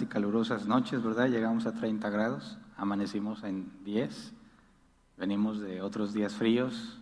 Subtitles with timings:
[0.00, 1.28] Y calurosas noches, ¿verdad?
[1.28, 4.32] Llegamos a 30 grados, amanecimos en 10,
[5.18, 6.98] venimos de otros días fríos.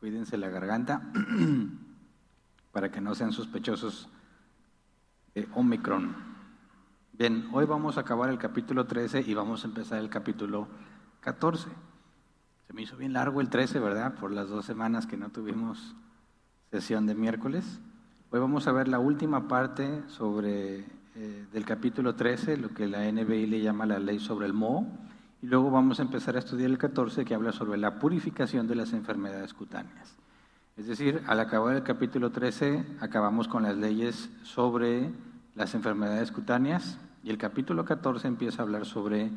[0.00, 1.02] Cuídense la garganta
[2.72, 4.08] para que no sean sospechosos
[5.36, 6.16] de Omicron.
[7.12, 10.66] Bien, hoy vamos a acabar el capítulo 13 y vamos a empezar el capítulo
[11.20, 11.68] 14.
[12.66, 14.16] Se me hizo bien largo el 13, ¿verdad?
[14.16, 15.94] Por las dos semanas que no tuvimos
[16.72, 17.78] sesión de miércoles.
[18.28, 20.80] Hoy vamos a ver la última parte sobre
[21.14, 24.84] eh, del capítulo 13, lo que la NBI le llama la ley sobre el moho,
[25.40, 28.74] y luego vamos a empezar a estudiar el 14 que habla sobre la purificación de
[28.74, 30.16] las enfermedades cutáneas.
[30.76, 35.12] Es decir, al acabar el capítulo 13 acabamos con las leyes sobre
[35.54, 39.30] las enfermedades cutáneas y el capítulo 14 empieza a hablar sobre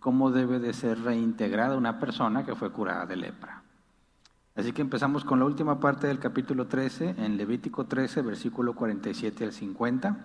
[0.00, 3.63] cómo debe de ser reintegrada una persona que fue curada de lepra.
[4.56, 9.46] Así que empezamos con la última parte del capítulo 13, en Levítico 13, versículo 47
[9.46, 10.16] al 50.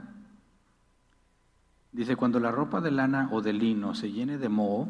[1.92, 4.88] Dice, cuando la ropa de lana o de lino se llene de moho,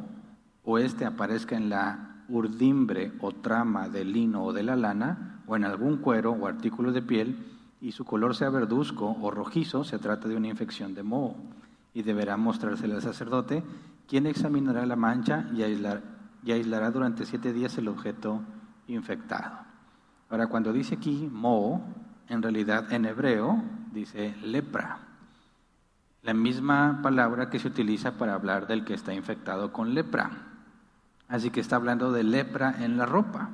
[0.65, 5.55] o éste aparezca en la urdimbre o trama del lino o de la lana, o
[5.55, 7.37] en algún cuero o artículo de piel,
[7.79, 11.37] y su color sea verduzco o rojizo, se trata de una infección de moho,
[11.93, 13.63] y deberá mostrársela al sacerdote,
[14.05, 18.41] quien examinará la mancha y, y aislará durante siete días el objeto
[18.93, 19.59] infectado.
[20.29, 21.93] Ahora, cuando dice aquí mo,
[22.27, 24.99] en realidad en hebreo dice lepra,
[26.21, 30.31] la misma palabra que se utiliza para hablar del que está infectado con lepra.
[31.27, 33.49] Así que está hablando de lepra en la ropa.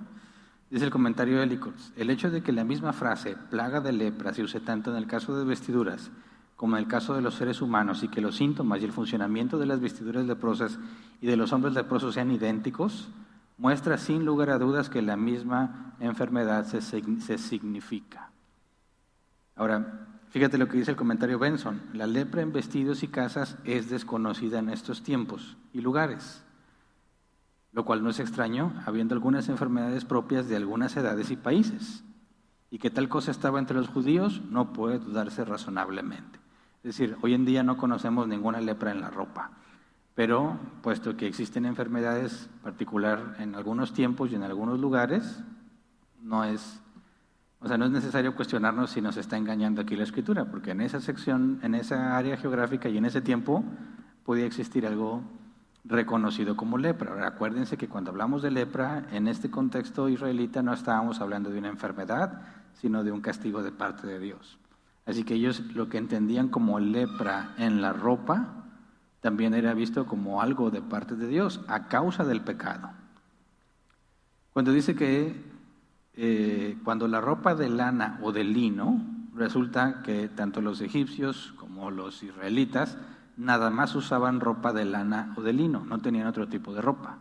[0.70, 4.34] Dice el comentario de Licots, el hecho de que la misma frase, plaga de lepra,
[4.34, 6.10] se use tanto en el caso de vestiduras
[6.56, 9.58] como en el caso de los seres humanos y que los síntomas y el funcionamiento
[9.58, 10.80] de las vestiduras leprosas
[11.22, 13.10] y de los hombres leprosos sean idénticos,
[13.58, 18.32] muestra sin lugar a dudas que la misma enfermedad se, se, significa.
[19.56, 21.82] Ahora, fíjate lo que dice el comentario Benson.
[21.94, 26.44] La lepra en vestidos y casas es desconocida en estos tiempos y lugares,
[27.72, 32.04] lo cual no es extraño, habiendo algunas enfermedades propias de algunas edades y países.
[32.72, 36.40] Y que tal cosa estaba entre los judíos no puede dudarse razonablemente.
[36.84, 39.52] Es decir, hoy en día no conocemos ninguna lepra en la ropa.
[40.16, 45.44] Pero puesto que existen enfermedades particular en algunos tiempos y en algunos lugares,
[46.22, 46.80] no es,
[47.60, 50.82] o sea, no es necesario cuestionarnos si nos está engañando aquí la escritura, porque en
[50.82, 53.64] esa sección, en esa área geográfica y en ese tiempo
[54.24, 55.22] podía existir algo
[55.84, 57.12] reconocido como lepra.
[57.12, 61.60] Ahora, acuérdense que cuando hablamos de lepra, en este contexto israelita no estábamos hablando de
[61.60, 62.42] una enfermedad,
[62.74, 64.58] sino de un castigo de parte de Dios.
[65.06, 68.65] Así que ellos lo que entendían como lepra en la ropa,
[69.26, 72.92] también era visto como algo de parte de Dios a causa del pecado.
[74.54, 75.42] Cuando dice que
[76.14, 79.02] eh, cuando la ropa de lana o de lino,
[79.34, 83.00] resulta que tanto los egipcios como los israelitas
[83.36, 87.18] nada más usaban ropa de lana o de lino, no tenían otro tipo de ropa.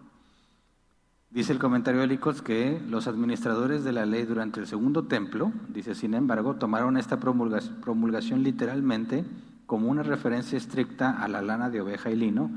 [1.30, 5.52] Dice el comentario de Licos que los administradores de la ley durante el segundo templo,
[5.70, 9.24] dice, sin embargo, tomaron esta promulgación literalmente
[9.66, 12.50] como una referencia estricta a la lana de oveja y lino,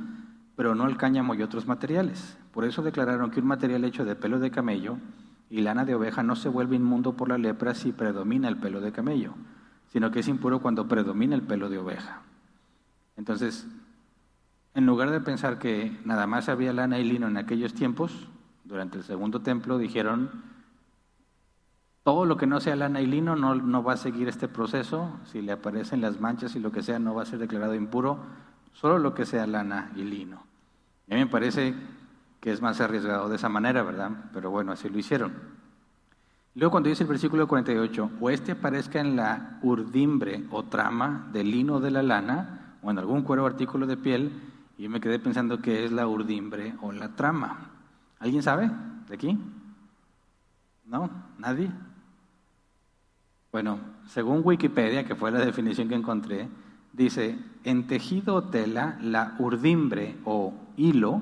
[0.56, 2.38] pero no al cáñamo y otros materiales.
[2.52, 4.98] Por eso declararon que un material hecho de pelo de camello
[5.50, 8.82] y lana de oveja no se vuelve inmundo por la lepra si predomina el pelo
[8.82, 9.34] de camello,
[9.88, 12.22] sino que es impuro cuando predomina el pelo de oveja.
[13.16, 13.68] Entonces,
[14.74, 18.28] en lugar de pensar que nada más había lana y lino en aquellos tiempos,
[18.64, 20.30] durante el segundo templo dijeron,
[22.08, 25.20] todo lo que no sea lana y lino no, no va a seguir este proceso,
[25.26, 28.18] si le aparecen las manchas y lo que sea no va a ser declarado impuro,
[28.72, 30.38] solo lo que sea lana y lino.
[30.38, 31.76] A mí me parece
[32.40, 34.12] que es más arriesgado de esa manera, ¿verdad?
[34.32, 35.34] Pero bueno, así lo hicieron.
[36.56, 41.52] Luego cuando dice el versículo 48, o este aparezca en la urdimbre o trama del
[41.52, 44.32] lino de la lana, o en algún cuero o artículo de piel,
[44.78, 47.70] y yo me quedé pensando que es la urdimbre o la trama.
[48.20, 48.72] ¿Alguien sabe
[49.10, 49.38] de aquí?
[50.86, 51.10] ¿No?
[51.38, 51.70] ¿Nadie?
[53.52, 56.48] Bueno, según Wikipedia, que fue la definición que encontré,
[56.94, 61.22] dice, en tejido o tela, la urdimbre o hilo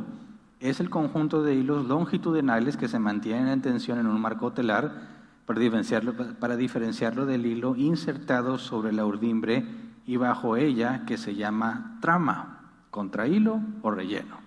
[0.59, 5.15] es el conjunto de hilos longitudinales que se mantienen en tensión en un marco telar
[5.45, 9.65] para diferenciarlo, para diferenciarlo del hilo insertado sobre la urdimbre
[10.07, 14.37] y bajo ella que se llama trama, contrahilo o relleno.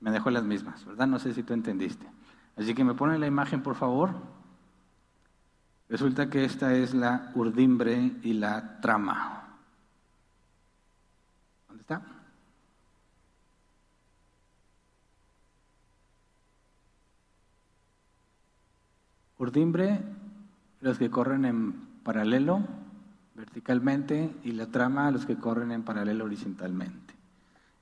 [0.00, 1.06] Me dejó las mismas, ¿verdad?
[1.06, 2.06] No sé si tú entendiste.
[2.56, 4.10] Así que me ponen la imagen, por favor.
[5.90, 9.58] Resulta que esta es la urdimbre y la trama.
[11.66, 12.00] ¿Dónde está?
[19.38, 20.00] Urdimbre,
[20.80, 21.72] los que corren en
[22.04, 22.62] paralelo,
[23.34, 27.14] verticalmente, y la trama, los que corren en paralelo horizontalmente.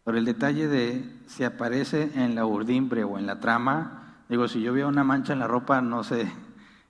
[0.03, 4.63] Por el detalle de si aparece en la urdimbre o en la trama, digo, si
[4.63, 6.48] yo veo una mancha en la ropa, no sé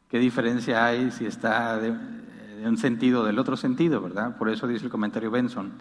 [0.08, 1.90] qué diferencia hay si está de,
[2.66, 4.36] un sentido o del otro sentido, ¿verdad?
[4.36, 5.72] Por eso dice el comentario Benson.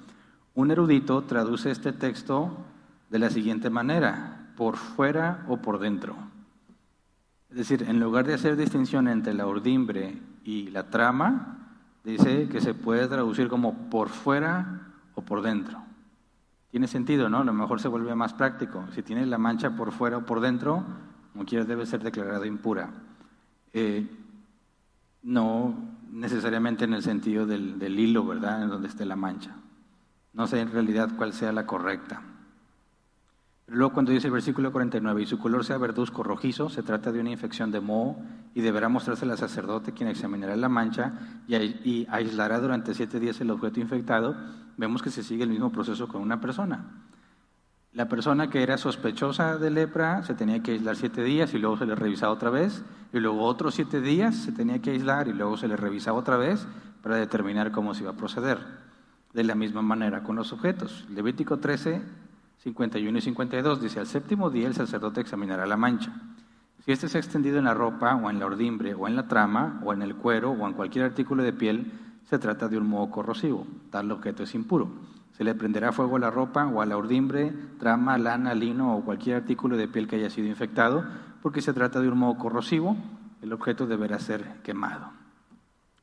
[0.53, 2.57] Un erudito traduce este texto
[3.09, 6.15] de la siguiente manera, por fuera o por dentro.
[7.49, 12.61] Es decir, en lugar de hacer distinción entre la urdimbre y la trama, dice que
[12.61, 15.81] se puede traducir como por fuera o por dentro.
[16.69, 17.39] Tiene sentido, ¿no?
[17.39, 18.85] A lo mejor se vuelve más práctico.
[18.93, 20.83] Si tiene la mancha por fuera o por dentro,
[21.31, 22.89] como quieras debe ser declarada impura.
[23.79, 24.07] Eh,
[25.21, 25.75] no
[26.11, 28.63] necesariamente en el sentido del, hilo, ¿verdad?
[28.63, 29.55] En donde esté la mancha.
[30.33, 32.23] No sé en realidad cuál sea la correcta.
[33.67, 37.11] Pero luego cuando dice el versículo 49, y su color sea verduzco rojizo, se trata
[37.11, 38.17] de una infección de moho
[38.55, 43.51] y deberá mostrarse al sacerdote quien examinará la mancha y aislará durante siete días el
[43.51, 44.35] objeto infectado.
[44.77, 46.83] Vemos que se sigue el mismo proceso con una persona.
[47.93, 51.77] La persona que era sospechosa de lepra se tenía que aislar siete días y luego
[51.77, 55.33] se le revisaba otra vez, y luego otros siete días se tenía que aislar y
[55.33, 56.67] luego se le revisaba otra vez
[57.01, 58.59] para determinar cómo se iba a proceder.
[59.33, 61.05] De la misma manera con los objetos.
[61.09, 62.01] Levítico 13,
[62.59, 66.11] 51 y 52 dice, al séptimo día el sacerdote examinará la mancha.
[66.83, 69.27] Si éste se ha extendido en la ropa o en la ordimbre o en la
[69.27, 71.91] trama o en el cuero o en cualquier artículo de piel,
[72.29, 73.65] se trata de un moho corrosivo.
[73.89, 74.89] Tal objeto es impuro.
[75.37, 79.05] Se le prenderá fuego a la ropa o a la urdimbre, trama, lana, lino o
[79.05, 81.05] cualquier artículo de piel que haya sido infectado,
[81.43, 82.97] porque se trata de un moho corrosivo,
[83.43, 85.11] el objeto deberá ser quemado.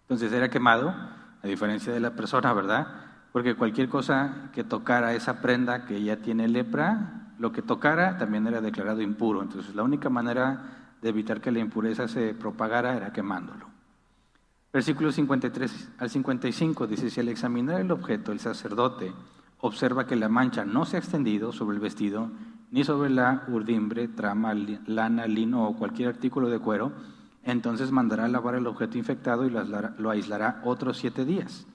[0.02, 0.94] Entonces era quemado,
[1.42, 2.86] a diferencia de la persona, ¿verdad?
[3.32, 8.46] Porque cualquier cosa que tocara esa prenda que ya tiene lepra, lo que tocara también
[8.46, 9.42] era declarado impuro.
[9.42, 13.74] Entonces la única manera de evitar que la impureza se propagara era quemándolo.
[14.75, 19.12] Versículo 53 al 55 dice, si al examinar el objeto el sacerdote
[19.61, 22.29] observa que la mancha no se ha extendido sobre el vestido,
[22.73, 26.91] ni sobre la urdimbre, trama, lana, lino o cualquier artículo de cuero,
[27.44, 31.69] entonces mandará a lavar el objeto infectado y lo aislará otros siete días.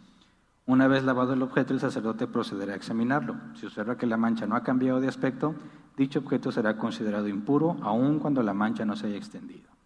[0.66, 3.38] Una vez lavado el objeto, el sacerdote procederá a examinarlo.
[3.56, 5.56] Si observa que la mancha no ha cambiado de aspecto,
[5.96, 9.79] dicho objeto será considerado impuro, aun cuando la mancha no se haya extendido.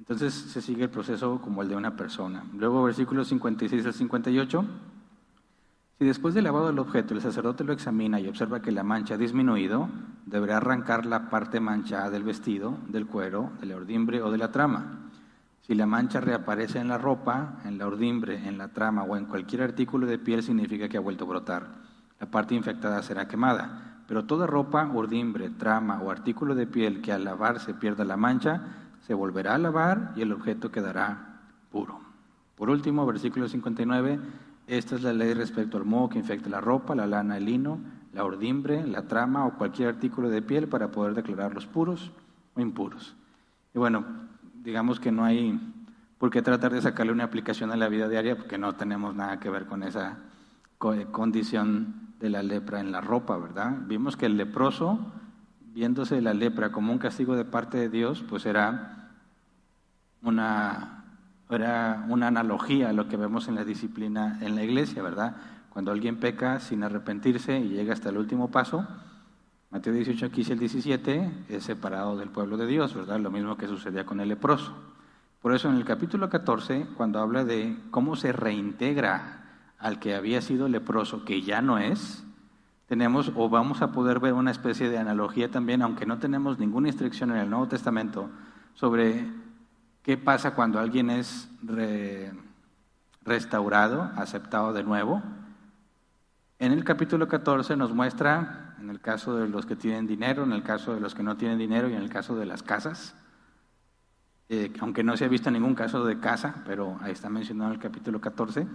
[0.00, 2.42] Entonces se sigue el proceso como el de una persona.
[2.56, 4.64] Luego, versículos 56 al 58.
[5.98, 9.14] Si después de lavado el objeto el sacerdote lo examina y observa que la mancha
[9.14, 9.90] ha disminuido,
[10.24, 14.50] deberá arrancar la parte manchada del vestido, del cuero, de la ordimbre o de la
[14.50, 15.10] trama.
[15.60, 19.26] Si la mancha reaparece en la ropa, en la ordimbre, en la trama o en
[19.26, 21.66] cualquier artículo de piel, significa que ha vuelto a brotar.
[22.18, 24.02] La parte infectada será quemada.
[24.08, 28.62] Pero toda ropa, ordimbre, trama o artículo de piel que al lavarse pierda la mancha,
[29.10, 31.40] se volverá a lavar y el objeto quedará
[31.72, 31.98] puro.
[32.54, 34.20] Por último, versículo 59,
[34.68, 37.80] esta es la ley respecto al moho que infecta la ropa, la lana, el lino,
[38.12, 42.12] la ordimbre, la trama o cualquier artículo de piel para poder declararlos puros
[42.54, 43.16] o impuros.
[43.74, 44.04] Y bueno,
[44.62, 45.58] digamos que no hay
[46.18, 49.40] por qué tratar de sacarle una aplicación a la vida diaria porque no tenemos nada
[49.40, 50.18] que ver con esa
[50.78, 53.76] condición de la lepra en la ropa, ¿verdad?
[53.88, 55.00] Vimos que el leproso
[55.72, 58.98] viéndose la lepra como un castigo de parte de Dios, pues era
[60.22, 61.04] una,
[61.48, 65.36] era una analogía a lo que vemos en la disciplina en la iglesia, ¿verdad?
[65.70, 68.86] Cuando alguien peca sin arrepentirse y llega hasta el último paso,
[69.70, 73.20] Mateo 18, 15 el 17, es separado del pueblo de Dios, ¿verdad?
[73.20, 74.74] Lo mismo que sucedía con el leproso.
[75.40, 79.44] Por eso en el capítulo 14, cuando habla de cómo se reintegra
[79.78, 82.24] al que había sido leproso, que ya no es,
[82.88, 86.88] tenemos o vamos a poder ver una especie de analogía también, aunque no tenemos ninguna
[86.88, 88.28] instrucción en el Nuevo Testamento,
[88.74, 89.24] sobre
[90.02, 91.48] qué pasa cuando alguien es
[93.22, 95.22] restaurado, aceptado de nuevo.
[96.58, 100.52] En el capítulo 14 nos muestra, en el caso de los que tienen dinero, en
[100.52, 103.14] el caso de los que no tienen dinero y en el caso de las casas,
[104.48, 107.76] eh, aunque no se ha visto ningún caso de casa, pero ahí está mencionado en
[107.76, 108.66] el capítulo 14,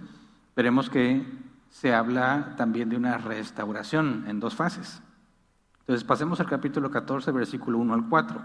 [0.56, 1.26] veremos que
[1.70, 5.02] se habla también de una restauración en dos fases.
[5.82, 8.42] Entonces pasemos al capítulo 14, versículo 1 al 4.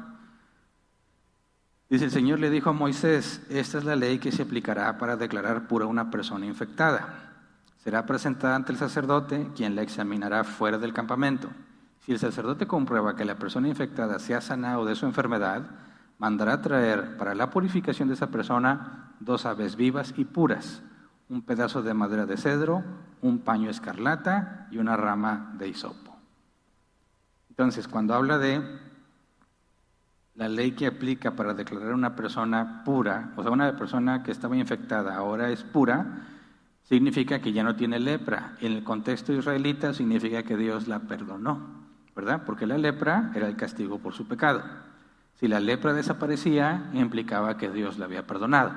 [1.91, 5.17] Dice, el Señor le dijo a Moisés, esta es la ley que se aplicará para
[5.17, 7.33] declarar pura una persona infectada.
[7.79, 11.51] Será presentada ante el sacerdote, quien la examinará fuera del campamento.
[12.07, 15.63] Si el sacerdote comprueba que la persona infectada se ha sanado de su enfermedad,
[16.19, 20.83] mandará traer para la purificación de esa persona dos aves vivas y puras,
[21.29, 22.85] un pedazo de madera de cedro,
[23.21, 26.17] un paño escarlata y una rama de hisopo.
[27.49, 28.63] Entonces, cuando habla de
[30.41, 34.57] la ley que aplica para declarar una persona pura, o sea, una persona que estaba
[34.57, 36.29] infectada ahora es pura,
[36.83, 38.57] significa que ya no tiene lepra.
[38.63, 41.61] En el contexto israelita significa que Dios la perdonó,
[42.17, 42.45] ¿verdad?
[42.47, 44.63] Porque la lepra era el castigo por su pecado.
[45.35, 48.73] Si la lepra desaparecía, implicaba que Dios la había perdonado.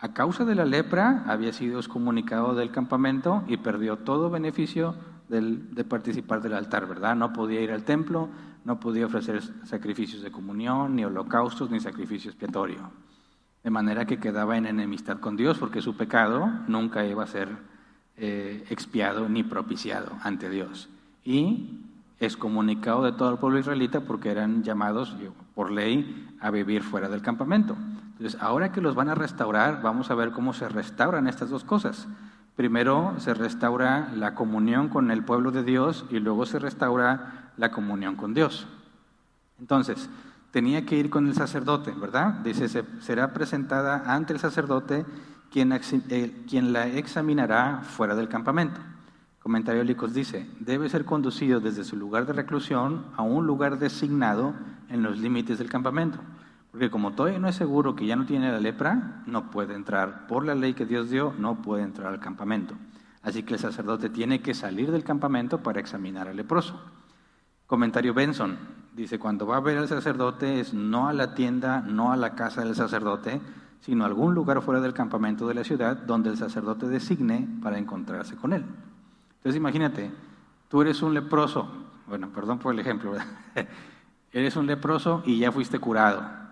[0.00, 4.96] A causa de la lepra, había sido excomunicado del campamento y perdió todo beneficio
[5.28, 7.14] de participar del altar, ¿verdad?
[7.14, 8.28] No podía ir al templo,
[8.64, 12.90] no podía ofrecer sacrificios de comunión, ni holocaustos, ni sacrificio expiatorio.
[13.62, 17.48] De manera que quedaba en enemistad con Dios, porque su pecado nunca iba a ser
[18.16, 20.88] eh, expiado ni propiciado ante Dios.
[21.24, 21.84] Y
[22.20, 25.16] excomunicado de todo el pueblo israelita porque eran llamados
[25.54, 27.76] por ley a vivir fuera del campamento.
[28.12, 31.62] Entonces, ahora que los van a restaurar, vamos a ver cómo se restauran estas dos
[31.62, 32.08] cosas.
[32.58, 37.70] Primero se restaura la comunión con el pueblo de Dios y luego se restaura la
[37.70, 38.66] comunión con Dios.
[39.60, 40.10] Entonces,
[40.50, 42.40] tenía que ir con el sacerdote, ¿verdad?
[42.42, 42.66] Dice,
[43.00, 45.06] será presentada ante el sacerdote
[45.52, 48.80] quien, eh, quien la examinará fuera del campamento.
[49.40, 54.52] Comentario Licos dice, debe ser conducido desde su lugar de reclusión a un lugar designado
[54.88, 56.18] en los límites del campamento.
[56.70, 60.26] Porque como todavía no es seguro que ya no tiene la lepra, no puede entrar,
[60.26, 62.74] por la ley que Dios dio, no puede entrar al campamento.
[63.22, 66.80] Así que el sacerdote tiene que salir del campamento para examinar al leproso.
[67.66, 68.56] Comentario Benson
[68.94, 72.34] dice, cuando va a ver al sacerdote es no a la tienda, no a la
[72.34, 73.40] casa del sacerdote,
[73.80, 77.78] sino a algún lugar fuera del campamento de la ciudad donde el sacerdote designe para
[77.78, 78.64] encontrarse con él.
[79.36, 80.10] Entonces imagínate,
[80.68, 81.68] tú eres un leproso,
[82.06, 83.12] bueno, perdón por el ejemplo,
[84.32, 86.47] eres un leproso y ya fuiste curado.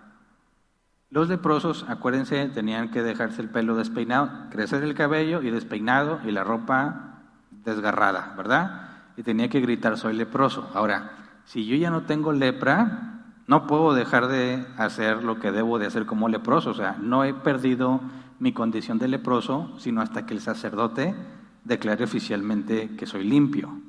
[1.09, 6.31] Los leprosos, acuérdense, tenían que dejarse el pelo despeinado, crecer el cabello y despeinado y
[6.31, 7.21] la ropa
[7.63, 8.89] desgarrada, ¿verdad?
[9.15, 10.69] Y tenía que gritar, soy leproso.
[10.73, 11.11] Ahora,
[11.45, 15.87] si yo ya no tengo lepra, no puedo dejar de hacer lo que debo de
[15.87, 16.71] hacer como leproso.
[16.71, 18.01] O sea, no he perdido
[18.39, 21.15] mi condición de leproso, sino hasta que el sacerdote
[21.63, 23.79] declare oficialmente que soy limpio.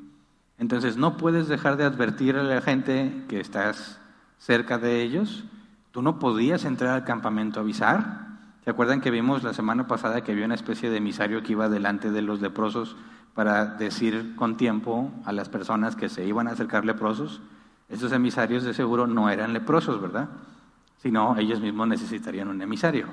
[0.59, 4.01] Entonces no puedes dejar de advertir a la gente que estás
[4.39, 5.45] cerca de ellos.
[5.91, 8.29] Tú no podías entrar al campamento a avisar.
[8.65, 11.69] ¿Se acuerdan que vimos la semana pasada que había una especie de emisario que iba
[11.69, 12.97] delante de los leprosos
[13.35, 17.41] para decir con tiempo a las personas que se iban a acercar leprosos?
[17.89, 20.29] Esos emisarios de seguro no eran leprosos, ¿verdad?
[20.99, 23.07] Sino ellos mismos necesitarían un emisario.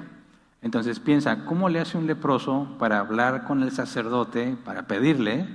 [0.62, 5.48] Entonces piensa, ¿cómo le hace un leproso para hablar con el sacerdote, para pedirle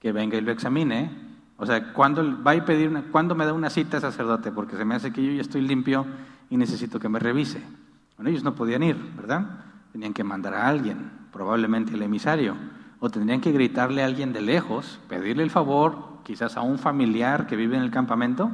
[0.00, 1.10] que venga y lo examine?
[1.58, 4.52] O sea, ¿cuándo, va a pedir ¿cuándo me da una cita sacerdote?
[4.52, 6.06] Porque se me hace que yo ya estoy limpio
[6.50, 7.62] y necesito que me revise.
[8.16, 9.64] Bueno, ellos no podían ir, ¿verdad?
[9.92, 12.56] Tenían que mandar a alguien, probablemente el emisario,
[13.00, 17.46] o tendrían que gritarle a alguien de lejos, pedirle el favor, quizás a un familiar
[17.46, 18.50] que vive en el campamento.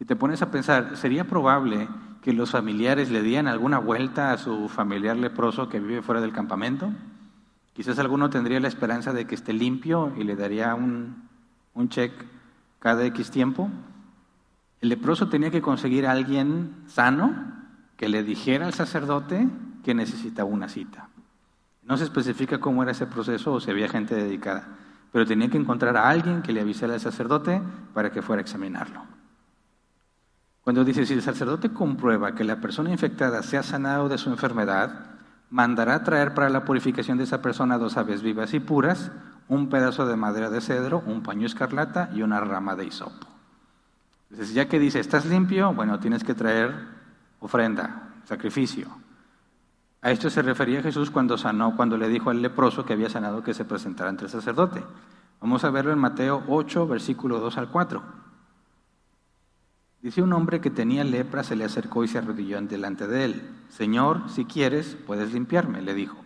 [0.00, 1.88] Y te pones a pensar, ¿sería probable
[2.24, 6.32] que los familiares le dieran alguna vuelta a su familiar leproso que vive fuera del
[6.32, 6.90] campamento.
[7.74, 11.28] Quizás alguno tendría la esperanza de que esté limpio y le daría un,
[11.74, 12.12] un check
[12.78, 13.68] cada X tiempo.
[14.84, 17.32] El leproso tenía que conseguir a alguien sano
[17.96, 19.48] que le dijera al sacerdote
[19.82, 21.08] que necesitaba una cita.
[21.84, 24.68] No se especifica cómo era ese proceso o si había gente dedicada,
[25.10, 27.62] pero tenía que encontrar a alguien que le avisara al sacerdote
[27.94, 29.00] para que fuera a examinarlo.
[30.60, 34.28] Cuando dice, si el sacerdote comprueba que la persona infectada se ha sanado de su
[34.28, 35.14] enfermedad,
[35.48, 39.12] mandará traer para la purificación de esa persona dos aves vivas y puras,
[39.48, 43.33] un pedazo de madera de cedro, un paño escarlata y una rama de hisopo.
[44.30, 45.72] Ya que dice, ¿estás limpio?
[45.72, 46.74] Bueno, tienes que traer
[47.40, 48.88] ofrenda, sacrificio.
[50.02, 53.42] A esto se refería Jesús cuando sanó, cuando le dijo al leproso que había sanado
[53.42, 54.82] que se presentara ante el sacerdote.
[55.40, 58.02] Vamos a verlo en Mateo 8, versículo 2 al 4.
[60.02, 63.50] Dice un hombre que tenía lepra, se le acercó y se arrodilló delante de él.
[63.70, 66.16] Señor, si quieres, puedes limpiarme, le dijo.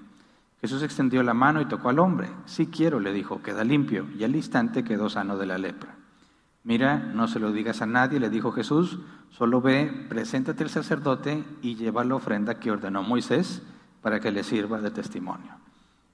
[0.60, 2.28] Jesús extendió la mano y tocó al hombre.
[2.46, 4.06] Si quiero, le dijo, queda limpio.
[4.18, 5.97] Y al instante quedó sano de la lepra.
[6.68, 8.98] Mira, no se lo digas a nadie, le dijo Jesús,
[9.30, 13.62] solo ve, preséntate al sacerdote y lleva la ofrenda que ordenó Moisés
[14.02, 15.50] para que le sirva de testimonio.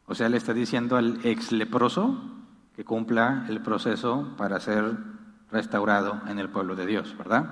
[0.06, 2.22] O sea, le está diciendo al ex leproso
[2.76, 4.96] que cumpla el proceso para ser
[5.50, 7.50] restaurado en el pueblo de Dios, ¿verdad?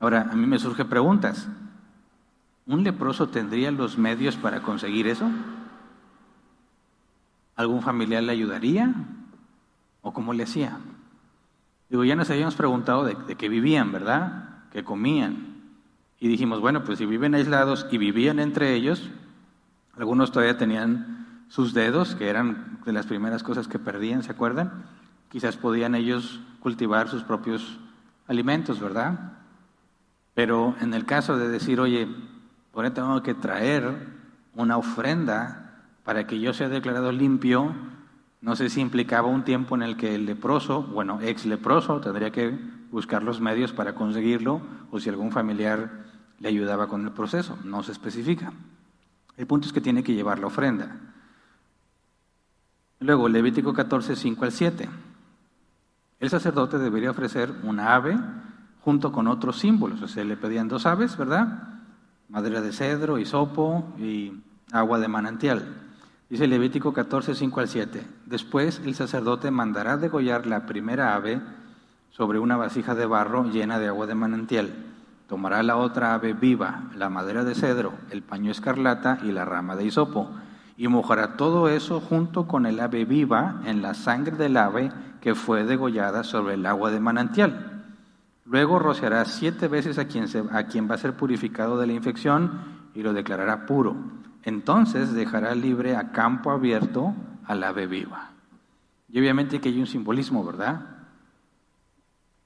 [0.00, 1.50] Ahora, a mí me surgen preguntas.
[2.64, 5.30] ¿Un leproso tendría los medios para conseguir eso?
[7.56, 8.94] ¿Algún familiar le ayudaría?
[10.00, 10.78] ¿O cómo le hacía?
[11.88, 14.64] Digo, ya nos habíamos preguntado de, qué vivían, ¿verdad?
[14.72, 15.54] ¿Qué comían?
[16.18, 19.08] Y dijimos, bueno, pues si viven aislados y vivían entre ellos,
[19.96, 24.84] algunos todavía tenían sus dedos, que eran de las primeras cosas que perdían, ¿se acuerdan?
[25.30, 27.78] Quizás podían ellos cultivar sus propios
[28.26, 29.34] alimentos, ¿verdad?
[30.34, 32.08] Pero en el caso de decir, oye,
[32.72, 34.08] por eso tengo que traer
[34.54, 37.74] una ofrenda para que yo sea declarado limpio,
[38.40, 42.30] no sé si implicaba un tiempo en el que el leproso, bueno, ex leproso, tendría
[42.30, 42.56] que
[42.90, 46.04] buscar los medios para conseguirlo o si algún familiar
[46.38, 48.52] le ayudaba con el proceso, no se especifica.
[49.36, 50.96] El punto es que tiene que llevar la ofrenda.
[53.00, 54.88] Luego, Levítico 14, 5 al 7.
[56.18, 58.18] El sacerdote debería ofrecer una ave
[58.80, 60.00] junto con otros símbolos.
[60.00, 61.80] O sea, le pedían dos aves, ¿verdad?
[62.28, 64.32] Madera de cedro, hisopo y
[64.72, 65.85] agua de manantial.
[66.28, 68.04] Dice Levítico 14, 5 al 7.
[68.26, 71.40] Después el sacerdote mandará degollar la primera ave
[72.10, 74.74] sobre una vasija de barro llena de agua de manantial.
[75.28, 79.76] Tomará la otra ave viva, la madera de cedro, el paño escarlata y la rama
[79.76, 80.28] de hisopo,
[80.76, 85.36] y mojará todo eso junto con el ave viva en la sangre del ave que
[85.36, 87.84] fue degollada sobre el agua de manantial.
[88.44, 92.62] Luego rociará siete veces a quien, a quien va a ser purificado de la infección
[92.94, 93.94] y lo declarará puro
[94.46, 97.14] entonces dejará libre a campo abierto
[97.46, 98.30] al ave viva.
[99.08, 100.82] Y obviamente que hay un simbolismo, ¿verdad?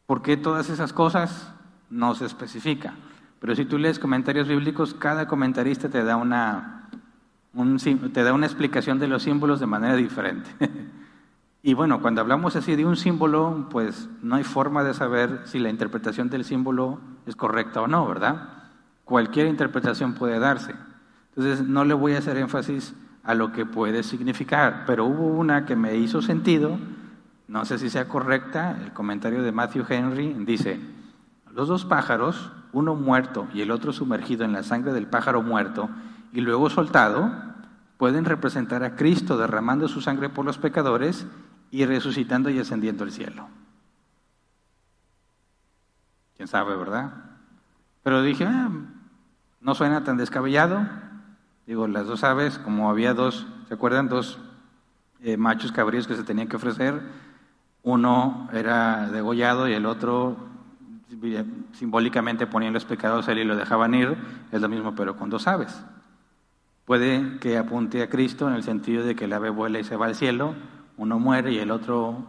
[0.07, 1.53] ¿Por qué todas esas cosas?
[1.91, 2.95] No se especifica.
[3.39, 6.89] Pero si tú lees comentarios bíblicos, cada comentarista te da una,
[8.15, 10.51] te da una explicación de los símbolos de manera diferente.
[11.63, 15.59] y bueno, cuando hablamos así de un símbolo, pues no hay forma de saber si
[15.59, 18.49] la interpretación del símbolo es correcta o no, ¿verdad?
[19.05, 20.75] Cualquier interpretación puede darse.
[21.31, 25.67] Entonces no le voy a hacer énfasis a lo que puede significar, pero hubo una
[25.67, 26.79] que me hizo sentido,
[27.49, 30.81] no sé si sea correcta, el comentario de Matthew Henry dice,
[31.53, 35.91] los dos pájaros, uno muerto y el otro sumergido en la sangre del pájaro muerto
[36.33, 37.33] y luego soltado,
[37.97, 41.27] pueden representar a Cristo derramando su sangre por los pecadores
[41.71, 43.49] y resucitando y ascendiendo al cielo.
[46.37, 47.13] ¿Quién sabe, verdad?
[48.03, 48.71] Pero dije, ah,
[49.61, 50.87] no suena tan descabellado,
[51.71, 54.09] Digo, las dos aves, como había dos, ¿se acuerdan?
[54.09, 54.41] Dos
[55.23, 57.01] eh, machos cabríos que se tenían que ofrecer.
[57.85, 60.37] Uno era degollado y el otro
[61.71, 64.17] simbólicamente ponían los pecados a él y lo dejaban ir.
[64.51, 65.81] Es lo mismo, pero con dos aves.
[66.87, 69.95] Puede que apunte a Cristo en el sentido de que el ave vuela y se
[69.95, 70.57] va al cielo,
[70.97, 72.27] uno muere y el otro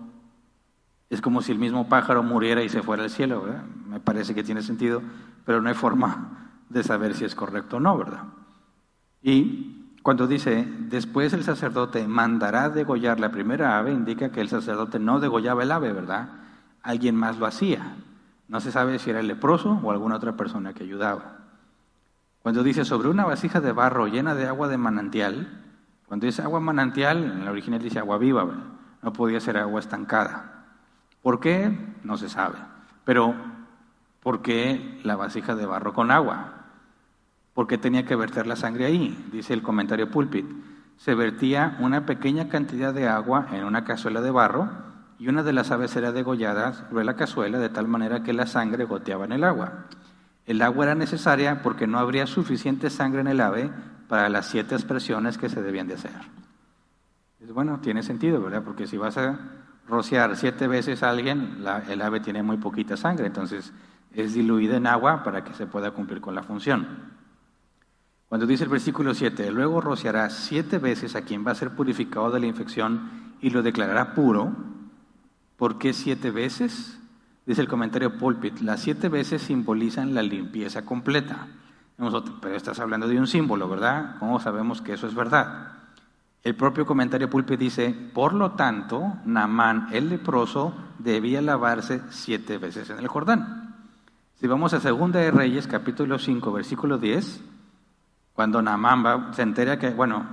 [1.10, 3.64] es como si el mismo pájaro muriera y se fuera al cielo, ¿verdad?
[3.88, 5.02] Me parece que tiene sentido,
[5.46, 8.22] pero no hay forma de saber si es correcto o no, ¿verdad?
[9.22, 15.00] Y cuando dice, después el sacerdote mandará degollar la primera ave, indica que el sacerdote
[15.00, 16.30] no degollaba el ave, ¿verdad?
[16.82, 17.96] Alguien más lo hacía.
[18.48, 21.38] No se sabe si era el leproso o alguna otra persona que ayudaba.
[22.42, 25.62] Cuando dice sobre una vasija de barro llena de agua de manantial,
[26.08, 28.46] cuando dice agua manantial, en la original dice agua viva,
[29.02, 30.66] no podía ser agua estancada.
[31.22, 31.96] ¿Por qué?
[32.04, 32.58] No se sabe.
[33.06, 33.36] Pero,
[34.22, 36.61] ¿por qué la vasija de barro con agua?
[37.54, 40.46] Porque tenía que verter la sangre ahí, dice el comentario púlpit.
[40.98, 44.70] Se vertía una pequeña cantidad de agua en una cazuela de barro
[45.20, 48.48] y una de las aves era degollada sobre la cazuela de tal manera que la
[48.48, 49.86] sangre goteaba en el agua.
[50.46, 53.70] El agua era necesaria porque no habría suficiente sangre en el ave
[54.08, 56.12] para las siete expresiones que se debían de hacer.
[57.54, 58.64] bueno, tiene sentido, ¿verdad?
[58.64, 59.40] Porque si vas a
[59.88, 63.72] rociar siete veces a alguien, el ave tiene muy poquita sangre, entonces
[64.14, 67.21] es diluida en agua para que se pueda cumplir con la función.
[68.32, 72.32] Cuando dice el versículo 7, luego rociará siete veces a quien va a ser purificado
[72.32, 74.56] de la infección y lo declarará puro.
[75.58, 76.98] ¿Por qué siete veces?
[77.46, 81.50] Dice el comentario Pulpit, las siete veces simbolizan la limpieza completa.
[81.98, 84.16] Pero estás hablando de un símbolo, ¿verdad?
[84.20, 85.74] ¿Cómo sabemos que eso es verdad?
[86.42, 92.92] El propio comentario Pulpit dice, por lo tanto, Naamán el leproso debía lavarse siete veces
[92.92, 93.76] en el Jordán.
[94.36, 97.51] Si vamos a Segunda de Reyes, capítulo 5, versículo 10,
[98.34, 100.26] cuando Naamán se entera que, bueno,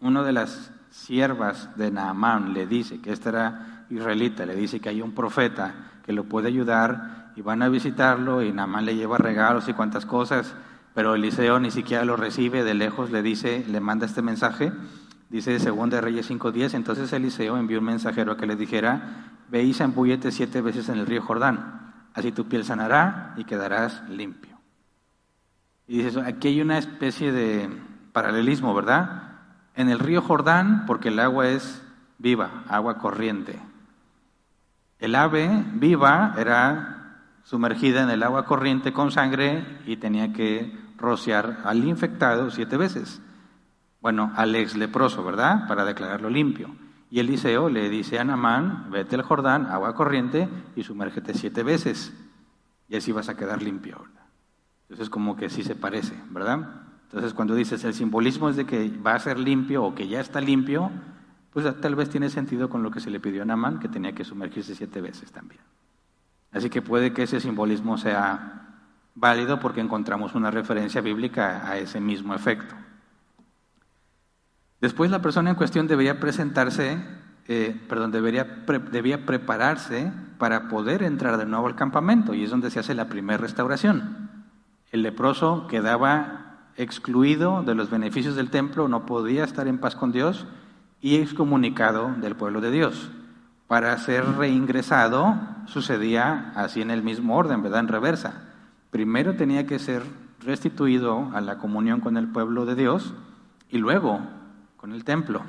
[0.00, 4.88] una de las siervas de Naamán le dice que esta era israelita, le dice que
[4.88, 9.18] hay un profeta que lo puede ayudar y van a visitarlo y Naamán le lleva
[9.18, 10.54] regalos y cuantas cosas,
[10.94, 14.72] pero Eliseo ni siquiera lo recibe, de lejos le dice, le manda este mensaje,
[15.30, 19.62] dice Segunda de Reyes 5.10, entonces Eliseo envió un mensajero a que le dijera, ve
[19.62, 24.51] y zambúllete siete veces en el río Jordán, así tu piel sanará y quedarás limpio.
[25.86, 27.68] Y dices, aquí hay una especie de
[28.12, 29.40] paralelismo, ¿verdad?
[29.74, 31.82] En el río Jordán, porque el agua es
[32.18, 33.58] viva, agua corriente.
[34.98, 37.02] El ave viva era
[37.42, 43.20] sumergida en el agua corriente con sangre y tenía que rociar al infectado siete veces.
[44.00, 45.66] Bueno, al ex leproso, ¿verdad?
[45.66, 46.74] Para declararlo limpio.
[47.10, 52.14] Y Eliseo le dice a Namán, vete al Jordán, agua corriente, y sumérgete siete veces.
[52.88, 54.02] Y así vas a quedar limpio.
[54.92, 56.68] Entonces como que sí se parece, ¿verdad?
[57.04, 60.20] Entonces cuando dices el simbolismo es de que va a ser limpio o que ya
[60.20, 60.90] está limpio,
[61.50, 64.12] pues tal vez tiene sentido con lo que se le pidió a Namán, que tenía
[64.12, 65.62] que sumergirse siete veces también.
[66.52, 68.68] Así que puede que ese simbolismo sea
[69.14, 72.74] válido porque encontramos una referencia bíblica a ese mismo efecto.
[74.82, 77.02] Después la persona en cuestión debería presentarse,
[77.48, 78.44] eh, perdón, debería
[78.90, 83.08] debía prepararse para poder entrar de nuevo al campamento y es donde se hace la
[83.08, 84.21] primera restauración.
[84.92, 90.12] El leproso quedaba excluido de los beneficios del templo, no podía estar en paz con
[90.12, 90.46] Dios
[91.00, 93.10] y excomunicado del pueblo de Dios.
[93.68, 97.80] Para ser reingresado sucedía así en el mismo orden, ¿verdad?
[97.80, 98.50] En reversa.
[98.90, 100.02] Primero tenía que ser
[100.40, 103.14] restituido a la comunión con el pueblo de Dios
[103.70, 104.20] y luego
[104.76, 105.42] con el templo.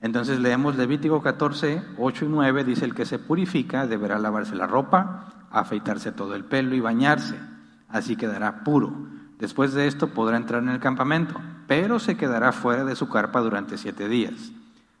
[0.00, 4.68] Entonces leemos Levítico 14, 8 y 9, dice el que se purifica deberá lavarse la
[4.68, 7.57] ropa, afeitarse todo el pelo y bañarse
[7.88, 8.92] así quedará puro.
[9.38, 13.40] Después de esto podrá entrar en el campamento, pero se quedará fuera de su carpa
[13.40, 14.52] durante siete días.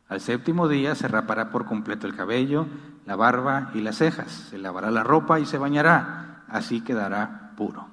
[0.08, 2.66] Al séptimo día se rapará por completo el cabello,
[3.04, 7.88] la barba y las cejas, se lavará la ropa y se bañará, así quedará puro.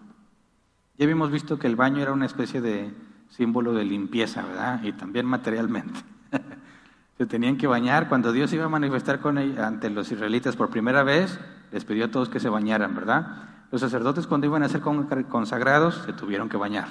[0.98, 2.94] Ya habíamos visto que el baño era una especie de
[3.30, 4.82] símbolo de limpieza, ¿verdad?
[4.84, 6.00] Y también materialmente.
[7.18, 8.08] se tenían que bañar.
[8.08, 11.40] Cuando Dios iba a manifestar con ante los israelitas por primera vez,
[11.72, 13.55] les pidió a todos que se bañaran, ¿verdad?
[13.76, 16.88] Los sacerdotes cuando iban a ser consagrados se tuvieron que bañar.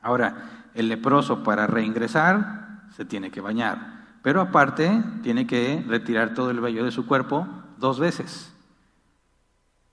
[0.00, 4.90] Ahora, el leproso para reingresar se tiene que bañar, pero aparte
[5.22, 8.54] tiene que retirar todo el vello de su cuerpo dos veces.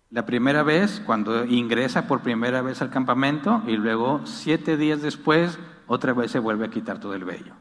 [0.09, 5.59] La primera vez cuando ingresa por primera vez al campamento y luego siete días después
[5.85, 7.55] otra vez se vuelve a quitar todo el vello.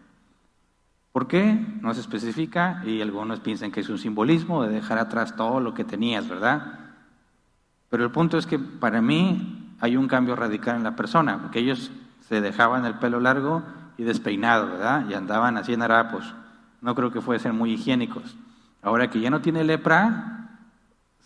[1.11, 1.61] ¿Por qué?
[1.81, 5.75] No se especifica y algunos piensan que es un simbolismo de dejar atrás todo lo
[5.75, 6.88] que tenías, ¿verdad?
[7.91, 11.61] Pero el punto es que para mí hay un cambio radical en la persona, porque
[11.61, 11.91] ellos
[12.29, 13.63] se dejaban el pelo largo
[13.97, 15.07] y despeinado, ¿verdad?
[15.09, 16.35] Y andaban así en harapos.
[16.81, 18.37] No creo que fuesen muy higiénicos.
[18.83, 20.51] Ahora que ya no tiene lepra,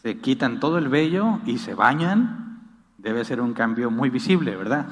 [0.03, 2.61] se quitan todo el vello y se bañan.
[2.99, 4.87] Debe ser un cambio muy visible, ¿verdad?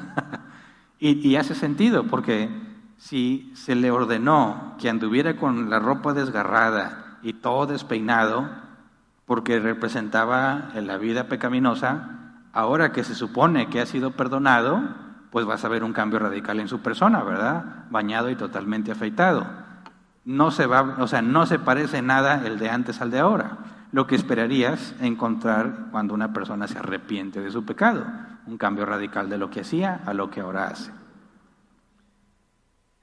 [0.99, 2.51] y, y hace sentido, porque
[2.99, 8.49] si se le ordenó que anduviera con la ropa desgarrada y todo despeinado,
[9.31, 14.83] porque representaba la vida pecaminosa, ahora que se supone que ha sido perdonado,
[15.31, 17.87] pues vas a ver un cambio radical en su persona, ¿verdad?
[17.91, 19.47] Bañado y totalmente afeitado.
[20.25, 23.59] No se va, o sea, no se parece nada el de antes al de ahora.
[23.93, 28.05] Lo que esperarías encontrar cuando una persona se arrepiente de su pecado,
[28.49, 30.91] un cambio radical de lo que hacía a lo que ahora hace.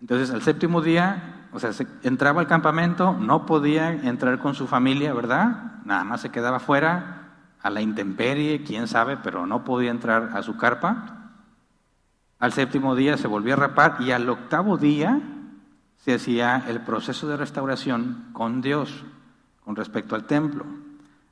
[0.01, 5.11] Entonces, al séptimo día, o sea, entraba al campamento, no podía entrar con su familia,
[5.11, 5.81] ¿verdad?
[5.85, 7.29] Nada más se quedaba fuera,
[7.63, 11.31] a la intemperie, quién sabe, pero no podía entrar a su carpa.
[12.37, 15.19] Al séptimo día se volvía a rapar y al octavo día
[15.97, 19.03] se hacía el proceso de restauración con Dios
[19.65, 20.63] con respecto al templo.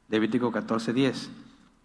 [0.09, 1.29] Levítico 14:10.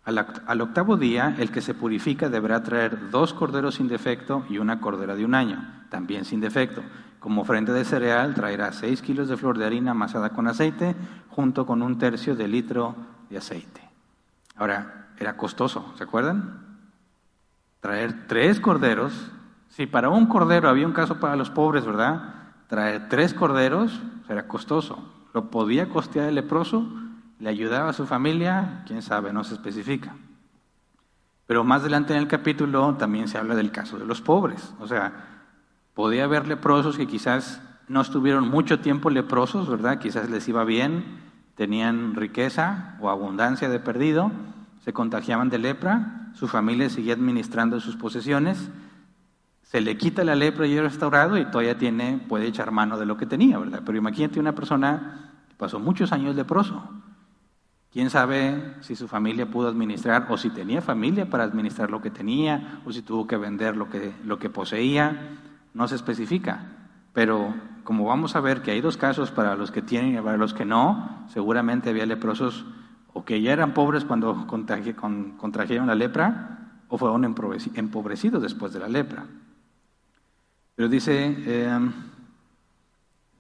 [0.05, 4.81] Al, octavo día, el que se purifica deberá traer dos corderos sin defecto y una
[4.81, 6.83] cordera de un año, también sin defecto.
[7.21, 10.97] Como ofrenda de cereal, traerá seis kilos de flor de harina amasada con aceite,
[11.29, 12.97] junto con un tercio de litro
[13.29, 13.83] de aceite.
[14.57, 16.67] Ahora, era costoso, ¿se acuerdan?
[17.81, 19.31] Traer tres corderos
[19.69, 22.35] Si para un cordero había un caso para los pobres, ¿verdad?
[22.67, 24.99] Traer tres corderos era costoso.
[25.33, 26.91] ¿Lo podía costear el leproso?
[27.39, 28.83] ¿Le ayudaba a su familia?
[28.87, 29.33] ¿Quién sabe?
[29.33, 30.17] No se especifica.
[31.47, 34.75] Pero más adelante en el capítulo también se habla del caso de los pobres.
[34.81, 35.30] O sea,
[36.01, 39.99] podía haber leprosos que quizás no estuvieron mucho tiempo leprosos, ¿verdad?
[39.99, 41.05] Quizás les iba bien,
[41.57, 44.33] tenían riqueza o abundancia de perdido,
[44.83, 48.71] se contagiaban de lepra, su familia seguía administrando sus posesiones,
[49.61, 53.05] se le quita la lepra y es restaurado y todavía tiene, puede echar mano de
[53.05, 53.83] lo que tenía, ¿verdad?
[53.85, 56.83] Pero imagínate una persona que pasó muchos años leproso.
[57.93, 62.11] ¿Quién sabe si su familia pudo administrar o si tenía familia para administrar lo que
[62.11, 65.37] tenía o si tuvo que vender lo que, lo que poseía?
[65.75, 66.63] No se especifica.
[67.13, 67.55] Pero
[67.85, 70.55] como vamos a ver que hay dos casos para los que tienen y para los
[70.55, 72.65] que no, seguramente había leprosos
[73.13, 78.89] o que ya eran pobres cuando contrajeron la lepra o fueron empobrecidos después de la
[78.89, 79.27] lepra.
[80.77, 81.91] Pero dice eh,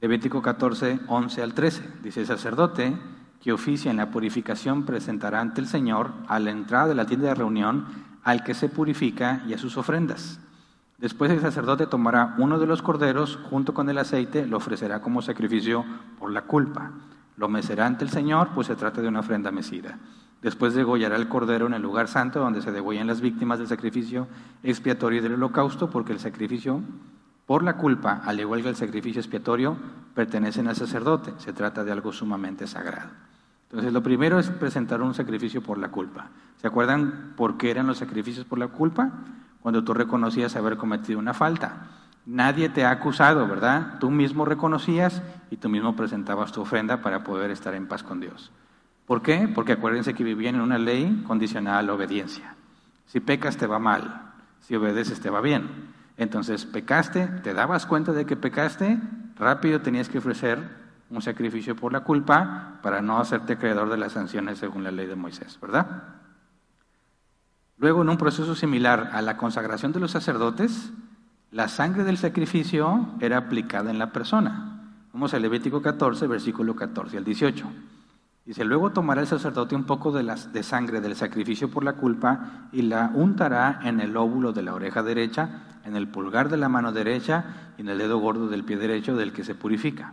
[0.00, 2.96] Levítico 14, 11 al 13, dice el sacerdote
[3.40, 7.28] que oficia en la purificación presentará ante el Señor a la entrada de la tienda
[7.28, 7.86] de reunión
[8.22, 10.40] al que se purifica y a sus ofrendas.
[11.00, 15.22] Después el sacerdote tomará uno de los corderos junto con el aceite, lo ofrecerá como
[15.22, 15.84] sacrificio
[16.18, 16.90] por la culpa.
[17.38, 19.98] Lo mecerá ante el Señor, pues se trata de una ofrenda mecida.
[20.42, 24.28] Después degollará el cordero en el lugar santo donde se degollan las víctimas del sacrificio
[24.62, 26.82] expiatorio y del holocausto, porque el sacrificio
[27.46, 29.76] por la culpa, al igual que el sacrificio expiatorio,
[30.14, 31.32] pertenecen al sacerdote.
[31.38, 33.08] Se trata de algo sumamente sagrado.
[33.70, 36.28] Entonces, lo primero es presentar un sacrificio por la culpa.
[36.60, 39.12] ¿Se acuerdan por qué eran los sacrificios por la culpa?
[39.62, 41.86] Cuando tú reconocías haber cometido una falta.
[42.26, 43.98] Nadie te ha acusado, ¿verdad?
[43.98, 48.20] Tú mismo reconocías y tú mismo presentabas tu ofrenda para poder estar en paz con
[48.20, 48.50] Dios.
[49.06, 49.48] ¿Por qué?
[49.52, 52.54] Porque acuérdense que vivían en una ley condicionada a la obediencia.
[53.06, 55.92] Si pecas te va mal, si obedeces te va bien.
[56.16, 59.00] Entonces pecaste, te dabas cuenta de que pecaste,
[59.36, 60.58] rápido tenías que ofrecer
[61.10, 65.06] un sacrificio por la culpa para no hacerte creador de las sanciones según la ley
[65.06, 66.19] de Moisés, ¿verdad?
[67.80, 70.92] Luego, en un proceso similar a la consagración de los sacerdotes,
[71.50, 74.82] la sangre del sacrificio era aplicada en la persona.
[75.14, 77.66] Vamos a Levítico 14, versículo 14 al 18.
[78.44, 81.94] Dice, luego tomará el sacerdote un poco de, las, de sangre del sacrificio por la
[81.94, 86.58] culpa y la untará en el óvulo de la oreja derecha, en el pulgar de
[86.58, 90.12] la mano derecha y en el dedo gordo del pie derecho del que se purifica.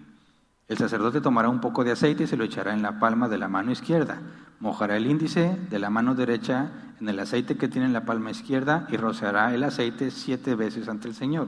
[0.70, 3.38] El sacerdote tomará un poco de aceite y se lo echará en la palma de
[3.38, 4.20] la mano izquierda.
[4.60, 8.32] Mojará el índice de la mano derecha en el aceite que tiene en la palma
[8.32, 11.48] izquierda y rociará el aceite siete veces ante el Señor.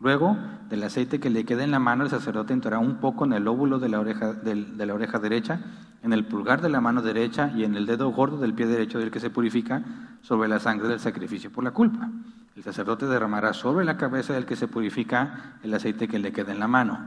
[0.00, 0.36] Luego,
[0.68, 3.48] del aceite que le quede en la mano, el sacerdote entrará un poco en el
[3.48, 5.60] óvulo de la, oreja, de, la oreja derecha,
[6.02, 8.98] en el pulgar de la mano derecha y en el dedo gordo del pie derecho
[8.98, 9.82] del que se purifica
[10.20, 12.10] sobre la sangre del sacrificio por la culpa.
[12.54, 16.52] El sacerdote derramará sobre la cabeza del que se purifica el aceite que le quede
[16.52, 16.98] en la mano.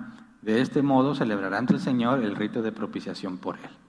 [0.41, 3.87] De este modo celebrará ante el Señor el rito de propiciación por él.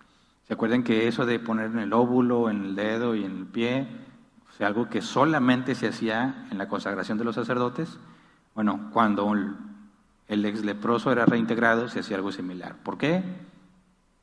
[0.48, 3.46] ¿Se acuerdan que eso de poner en el óvulo, en el dedo y en el
[3.46, 3.86] pie,
[4.50, 7.98] es algo que solamente se hacía en la consagración de los sacerdotes?
[8.54, 9.30] Bueno, cuando
[10.26, 12.76] el ex leproso era reintegrado, se hacía algo similar.
[12.82, 13.22] ¿Por qué?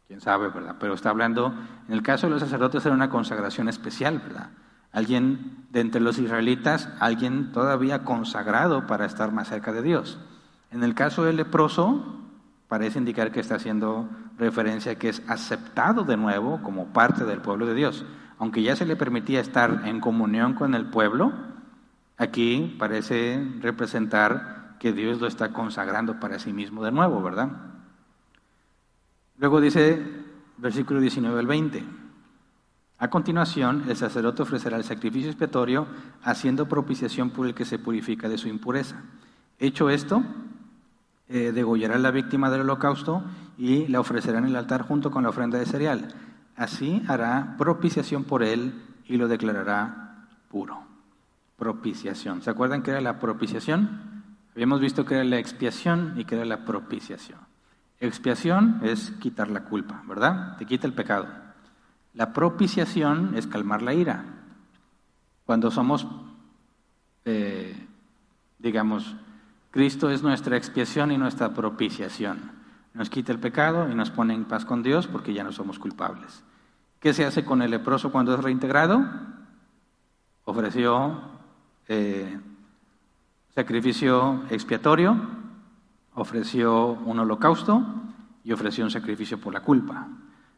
[0.08, 0.78] Quién sabe, ¿verdad?
[0.80, 1.54] Pero está hablando,
[1.88, 4.50] en el caso de los sacerdotes era una consagración especial, ¿verdad?
[4.92, 10.18] Alguien de entre los israelitas, alguien todavía consagrado para estar más cerca de Dios.
[10.72, 12.20] En el caso del leproso,
[12.68, 17.65] parece indicar que está haciendo referencia que es aceptado de nuevo como parte del pueblo
[17.65, 18.06] de Dios.
[18.38, 21.34] Aunque ya se le permitía estar en comunión con el pueblo,
[22.17, 27.50] aquí parece representar que Dios lo está consagrando para sí mismo de nuevo, ¿verdad?
[29.38, 30.02] Luego dice
[30.58, 31.84] versículo 19 al 20.
[32.98, 35.86] A continuación, el sacerdote ofrecerá el sacrificio expiatorio
[36.24, 39.02] haciendo propiciación por el que se purifica de su impureza.
[39.60, 40.24] Hecho esto,
[41.28, 43.24] eh, degollará la víctima del holocausto
[43.58, 46.13] y la ofrecerá en el altar junto con la ofrenda de cereal.
[46.56, 50.84] Así hará propiciación por él y lo declarará puro.
[51.58, 52.41] Propiciación.
[52.41, 54.24] ¿Se acuerdan que era la propiciación?
[54.54, 57.39] Habíamos visto que era la expiación y que era la propiciación.
[58.00, 60.58] Expiación es quitar la culpa, ¿verdad?
[60.58, 61.28] Te quita el pecado.
[62.13, 64.24] La propiciación es calmar la ira.
[65.46, 66.08] Cuando somos,
[67.26, 67.88] eh,
[68.60, 69.15] digamos,
[69.72, 72.55] Cristo es nuestra expiación y nuestra propiciación.
[72.95, 75.77] Nos quita el pecado y nos pone en paz con Dios porque ya no somos
[75.77, 76.43] culpables.
[76.99, 79.05] ¿Qué se hace con el leproso cuando es reintegrado?
[80.45, 81.21] Ofreció
[81.88, 82.39] eh,
[83.53, 85.15] sacrificio expiatorio,
[86.15, 87.84] ofreció un holocausto
[88.43, 90.08] y ofreció un sacrificio por la culpa.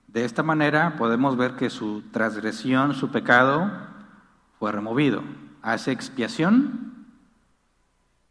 [0.08, 3.70] De esta manera podemos ver que su transgresión, su pecado,
[4.58, 5.22] fue removido.
[5.62, 6.88] Hace expiación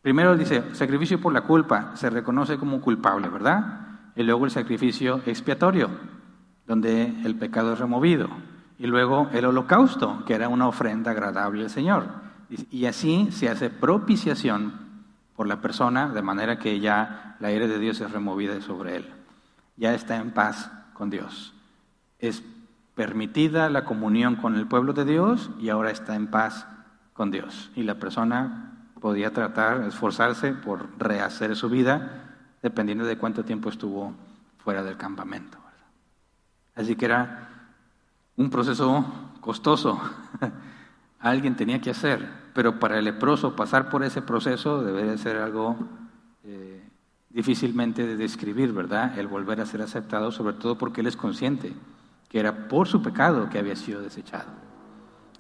[0.07, 3.86] Primero dice, sacrificio por la culpa, se reconoce como culpable, ¿verdad?
[4.17, 5.91] Y luego el sacrificio expiatorio,
[6.67, 8.29] donde el pecado es removido.
[8.79, 12.07] Y luego el holocausto, que era una ofrenda agradable al Señor.
[12.71, 14.73] Y así se hace propiciación
[15.37, 19.13] por la persona, de manera que ya la ira de Dios es removida sobre él.
[19.77, 21.55] Ya está en paz con Dios.
[22.19, 22.43] Es
[22.95, 26.67] permitida la comunión con el pueblo de Dios y ahora está en paz
[27.13, 27.71] con Dios.
[27.77, 32.26] Y la persona podía tratar, esforzarse por rehacer su vida,
[32.67, 34.13] dependiendo de cuánto tiempo estuvo
[34.59, 35.57] fuera del campamento.
[36.75, 37.49] Así que era
[38.37, 39.05] un proceso
[39.41, 40.01] costoso.
[41.21, 45.77] Alguien tenía que hacer, pero para el leproso pasar por ese proceso debe ser algo
[46.43, 46.83] eh,
[47.31, 49.17] difícilmente de describir, ¿verdad?
[49.17, 51.73] El volver a ser aceptado, sobre todo porque él es consciente
[52.29, 54.49] que era por su pecado que había sido desechado.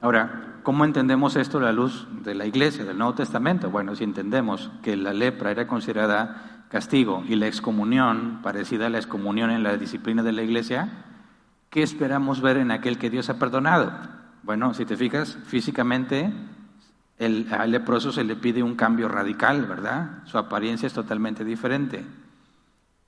[0.06, 3.70] Ahora, ¿cómo entendemos esto a la luz de la iglesia, del Nuevo Testamento?
[3.70, 8.98] Bueno, si entendemos que la lepra era considerada castigo y la excomunión, parecida a la
[8.98, 10.92] excomunión en la disciplina de la iglesia,
[11.70, 13.90] ¿qué esperamos ver en aquel que Dios ha perdonado?
[14.44, 16.32] Bueno, si te fijas, físicamente
[17.18, 20.22] el, al leproso se le pide un cambio radical, ¿verdad?
[20.26, 22.06] Su apariencia es totalmente diferente.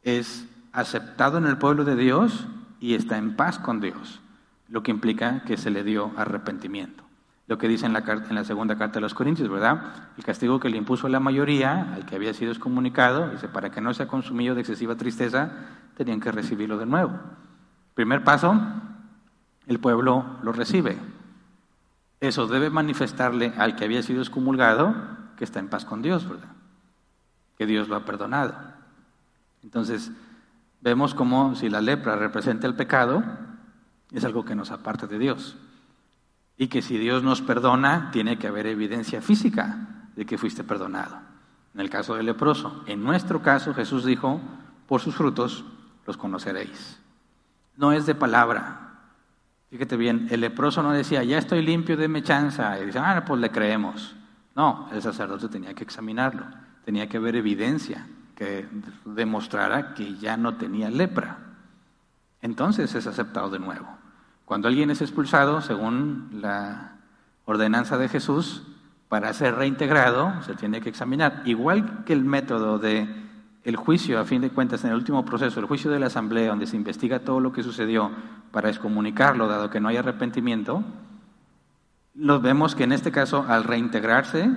[0.03, 2.49] Es aceptado en el pueblo de Dios
[2.81, 4.21] y está en paz con Dios,
[4.69, 7.05] lo que implica que se le dio arrepentimiento.
[7.47, 10.11] Lo que dice en la, en la segunda carta de los Corintios, ¿verdad?
[10.19, 13.71] El castigo que le impuso a la mayoría, al que había sido excomunicado, dice, para
[13.71, 15.51] que no sea consumido de excesiva tristeza,
[15.97, 17.19] tenían que recibirlo de nuevo.
[17.95, 18.61] Primer paso,
[19.67, 20.99] el pueblo lo recibe.
[22.21, 24.95] Eso debe manifestarle al que había sido excomulgado
[25.37, 26.51] que está en paz con Dios, ¿verdad?
[27.57, 28.55] Que Dios lo ha perdonado.
[29.63, 30.11] Entonces,
[30.81, 33.23] vemos como si la lepra representa el pecado,
[34.13, 35.57] es algo que nos aparta de Dios.
[36.57, 41.19] Y que si Dios nos perdona, tiene que haber evidencia física de que fuiste perdonado.
[41.75, 42.83] En el caso del leproso.
[42.87, 44.41] En nuestro caso, Jesús dijo,
[44.87, 45.65] por sus frutos
[46.07, 46.99] los conoceréis.
[47.77, 48.89] No es de palabra,
[49.71, 52.81] Fíjate bien, el leproso no decía, ya estoy limpio, de chanza.
[52.81, 54.17] Y dice, ah, pues le creemos.
[54.55, 56.47] No, el sacerdote tenía que examinarlo,
[56.85, 58.67] tenía que ver evidencia que
[59.05, 61.39] demostrara que ya no tenía lepra.
[62.41, 63.98] Entonces es aceptado de nuevo.
[64.49, 66.97] Cuando alguien es expulsado, según la
[67.45, 68.63] ordenanza de Jesús,
[69.11, 71.43] para ser reintegrado se tiene que examinar.
[71.45, 73.07] Igual que el método de
[73.63, 76.49] el juicio, a fin de cuentas, en el último proceso, el juicio de la asamblea,
[76.49, 78.11] donde se investiga todo lo que sucedió
[78.51, 80.83] para excomunicarlo, dado que no hay arrepentimiento,
[82.15, 84.51] nos vemos que en este caso, al reintegrarse,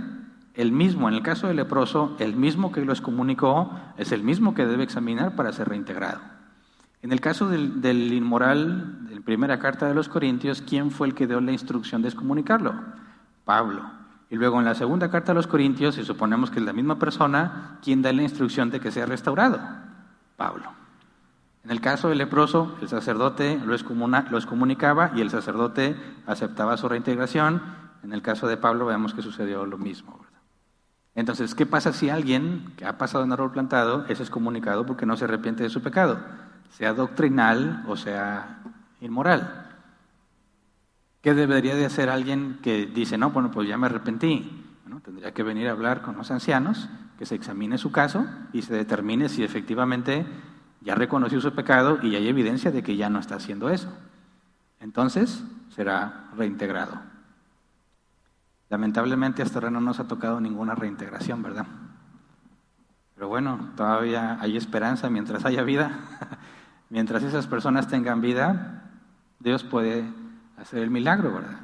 [0.54, 4.54] el mismo, en el caso del leproso, el mismo que lo excomunicó es el mismo
[4.54, 6.31] que debe examinar para ser reintegrado.
[7.02, 11.16] En el caso del, inmoral, de la primera carta de los Corintios, ¿quién fue el
[11.16, 12.76] que dio la instrucción de excomunicarlo?
[13.44, 13.82] Pablo.
[14.30, 17.00] Y luego en la segunda carta a los Corintios, si suponemos que es la misma
[17.00, 19.60] persona, ¿quién da la instrucción de que sea restaurado?
[20.38, 20.72] Pablo.
[21.64, 27.62] En el caso del leproso, el sacerdote lo, excomunicaba y el sacerdote aceptaba su reintegración.
[28.04, 30.20] En el caso de Pablo vemos que sucedió lo mismo.
[31.14, 35.18] Entonces, ¿qué pasa si alguien que ha pasado en error plantado es excomunicado porque no
[35.18, 36.20] se arrepiente de su pecado?
[36.72, 38.64] Sea doctrinal o sea
[39.00, 39.70] inmoral.
[41.22, 44.62] ¿Qué debería de hacer alguien que dice, no, bueno, pues ya me arrepentí?
[45.04, 48.74] Tendría que venir a hablar con los ancianos, que se examine su caso y se
[48.74, 50.26] determine si efectivamente
[50.82, 53.92] ya reconoció su pecado y hay evidencia de que ya no está haciendo eso.
[54.80, 57.02] Entonces será reintegrado.
[58.70, 61.66] Lamentablemente hasta ahora no nos ha tocado ninguna reintegración, ¿verdad?
[63.16, 66.00] Pero bueno, todavía hay esperanza mientras haya vida.
[66.92, 68.84] mientras esas personas tengan vida,
[69.40, 70.06] Dios puede
[70.58, 71.62] hacer el milagro, ¿verdad?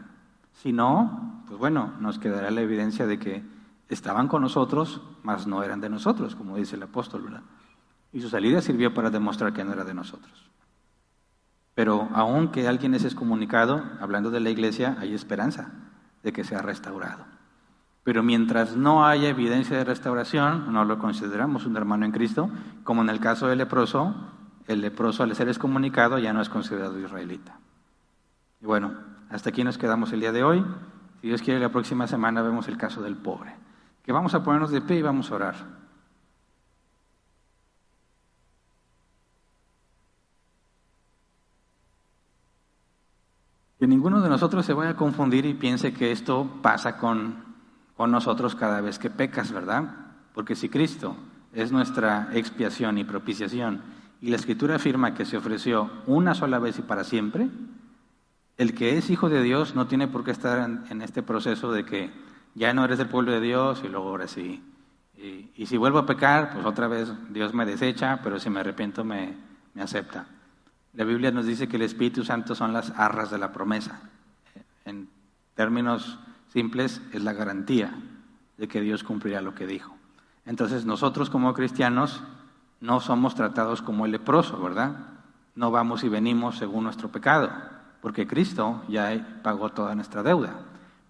[0.54, 3.44] Si no, pues bueno, nos quedará la evidencia de que
[3.90, 7.44] estaban con nosotros, mas no eran de nosotros, como dice el apóstol, ¿verdad?
[8.12, 10.50] Y su salida sirvió para demostrar que no era de nosotros.
[11.76, 15.74] Pero aunque alguien es excomunicado, hablando de la iglesia, hay esperanza
[16.24, 17.26] de que sea restaurado.
[18.04, 22.50] Pero mientras no haya evidencia de restauración, no lo consideramos un hermano en Cristo,
[22.84, 24.16] como en el caso del leproso,
[24.68, 27.58] el leproso al ser excomunicado ya no es considerado israelita.
[28.62, 28.94] Y bueno,
[29.30, 30.66] hasta aquí nos quedamos el día de hoy.
[31.22, 33.56] Si Dios quiere, la próxima semana vemos el caso del pobre.
[34.04, 35.56] Que vamos a ponernos de pie y vamos a orar.
[43.80, 47.44] Que ninguno de nosotros se vaya a confundir y piense que esto pasa con,
[47.96, 49.84] con nosotros cada vez que pecas, ¿verdad?
[50.34, 51.16] Porque si Cristo
[51.54, 56.80] es nuestra expiación y propiciación y la Escritura afirma que se ofreció una sola vez
[56.80, 57.50] y para siempre,
[58.58, 61.86] el que es hijo de Dios no tiene por qué estar en, este proceso de
[61.86, 62.12] que
[62.56, 64.64] ya no eres del pueblo de Dios y luego ahora sí
[65.56, 69.04] Y, si vuelvo a pecar, pues otra vez Dios me desecha, pero si me arrepiento
[69.04, 69.36] me,
[69.74, 70.26] me acepta.
[70.94, 74.00] La Biblia nos dice que el Espíritu Santo son las arras de la promesa.
[74.86, 75.10] En
[75.56, 76.18] términos
[76.54, 77.94] simples, es la garantía
[78.58, 79.96] de que Dios cumplirá lo que dijo.
[80.46, 82.24] Entonces nosotros como cristianos
[82.80, 84.98] no somos tratados como el leproso, ¿verdad?
[85.56, 87.50] No vamos y venimos según nuestro pecado,
[88.02, 90.54] porque Cristo ya pagó toda nuestra deuda.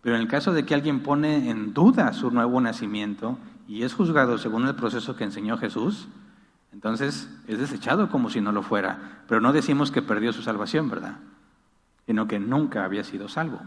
[0.02, 3.38] Pero en el caso de que alguien pone en duda su nuevo nacimiento
[3.68, 6.08] y es juzgado según el proceso que enseñó Jesús,
[6.72, 9.24] entonces es desechado como si no lo fuera.
[9.28, 11.18] Pero no decimos que perdió su salvación, ¿verdad?
[12.06, 13.60] Sino que nunca había sido salvo.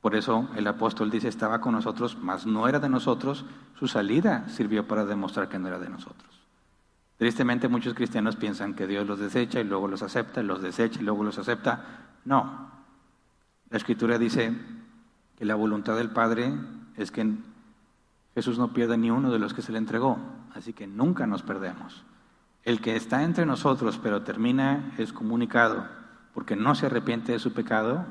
[0.00, 3.44] Por eso el apóstol dice, estaba con nosotros, mas no era de nosotros,
[3.78, 6.35] su salida sirvió para demostrar que no era de nosotros.
[7.16, 11.04] Tristemente muchos cristianos piensan que Dios los desecha y luego los acepta, los desecha y
[11.04, 11.84] luego los acepta.
[12.24, 12.70] No.
[13.70, 14.52] La escritura dice
[15.36, 16.52] que la voluntad del Padre
[16.96, 17.34] es que
[18.34, 20.18] Jesús no pierda ni uno de los que se le entregó,
[20.54, 22.04] así que nunca nos perdemos.
[22.64, 25.86] El que está entre nosotros pero termina es comunicado
[26.34, 28.04] porque no se arrepiente de su pecado,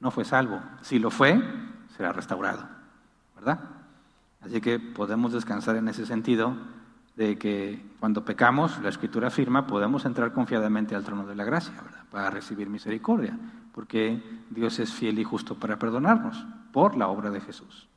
[0.00, 0.62] no fue salvo.
[0.80, 1.38] Si lo fue,
[1.94, 2.66] será restaurado,
[3.36, 3.60] ¿verdad?
[4.40, 6.56] Así que podemos descansar en ese sentido
[7.16, 11.74] de que cuando pecamos, la Escritura afirma, podemos entrar confiadamente al trono de la gracia,
[11.82, 12.04] ¿verdad?
[12.10, 13.38] Para recibir misericordia,
[13.74, 17.88] porque Dios es fiel y justo para perdonarnos por la obra de Jesús.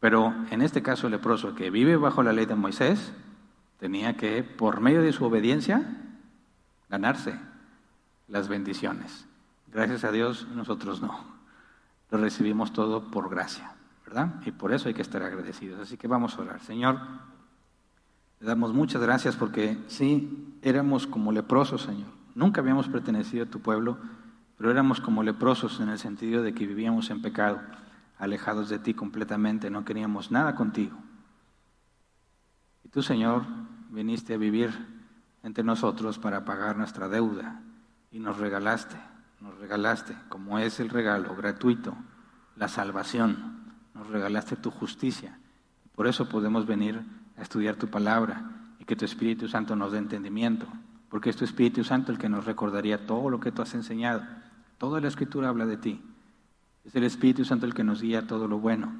[0.00, 3.12] Pero en este caso el leproso que vive bajo la ley de Moisés
[3.80, 5.82] tenía que, por medio de su obediencia,
[6.88, 7.34] ganarse
[8.28, 9.26] las bendiciones.
[9.72, 11.24] Gracias a Dios nosotros no.
[12.10, 13.72] Lo recibimos todo por gracia,
[14.06, 14.40] ¿verdad?
[14.46, 15.80] Y por eso hay que estar agradecidos.
[15.80, 16.60] Así que vamos a orar.
[16.60, 17.00] Señor,
[18.40, 22.08] le damos muchas gracias porque sí, éramos como leprosos, Señor.
[22.34, 23.98] Nunca habíamos pertenecido a tu pueblo,
[24.56, 27.60] pero éramos como leprosos en el sentido de que vivíamos en pecado
[28.18, 30.96] alejados de ti completamente, no queríamos nada contigo.
[32.84, 33.42] Y tú, Señor,
[33.90, 34.70] viniste a vivir
[35.42, 37.60] entre nosotros para pagar nuestra deuda
[38.10, 38.96] y nos regalaste,
[39.40, 41.94] nos regalaste, como es el regalo gratuito,
[42.56, 45.38] la salvación, nos regalaste tu justicia.
[45.94, 47.04] Por eso podemos venir
[47.38, 50.66] a estudiar tu palabra y que tu Espíritu Santo nos dé entendimiento,
[51.08, 54.22] porque es tu Espíritu Santo el que nos recordaría todo lo que tú has enseñado.
[54.76, 56.02] Toda la Escritura habla de ti.
[56.84, 58.92] Es el Espíritu Santo el que nos guía todo lo bueno.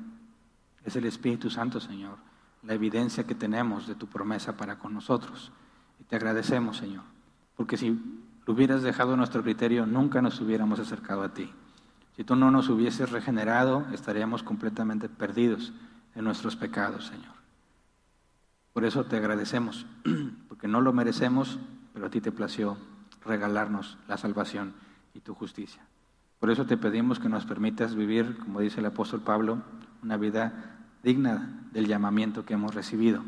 [0.84, 2.16] Es el Espíritu Santo, Señor,
[2.62, 5.52] la evidencia que tenemos de tu promesa para con nosotros.
[6.00, 7.04] Y te agradecemos, Señor,
[7.56, 7.90] porque si
[8.46, 11.52] lo hubieras dejado nuestro criterio, nunca nos hubiéramos acercado a ti.
[12.16, 15.72] Si tú no nos hubieses regenerado, estaríamos completamente perdidos
[16.14, 17.37] en nuestros pecados, Señor.
[18.78, 19.86] Por eso te agradecemos,
[20.48, 21.58] porque no lo merecemos,
[21.92, 22.76] pero a ti te plació
[23.24, 24.72] regalarnos la salvación
[25.14, 25.82] y tu justicia.
[26.38, 29.58] Por eso te pedimos que nos permitas vivir, como dice el apóstol Pablo,
[30.04, 33.24] una vida digna del llamamiento que hemos recibido.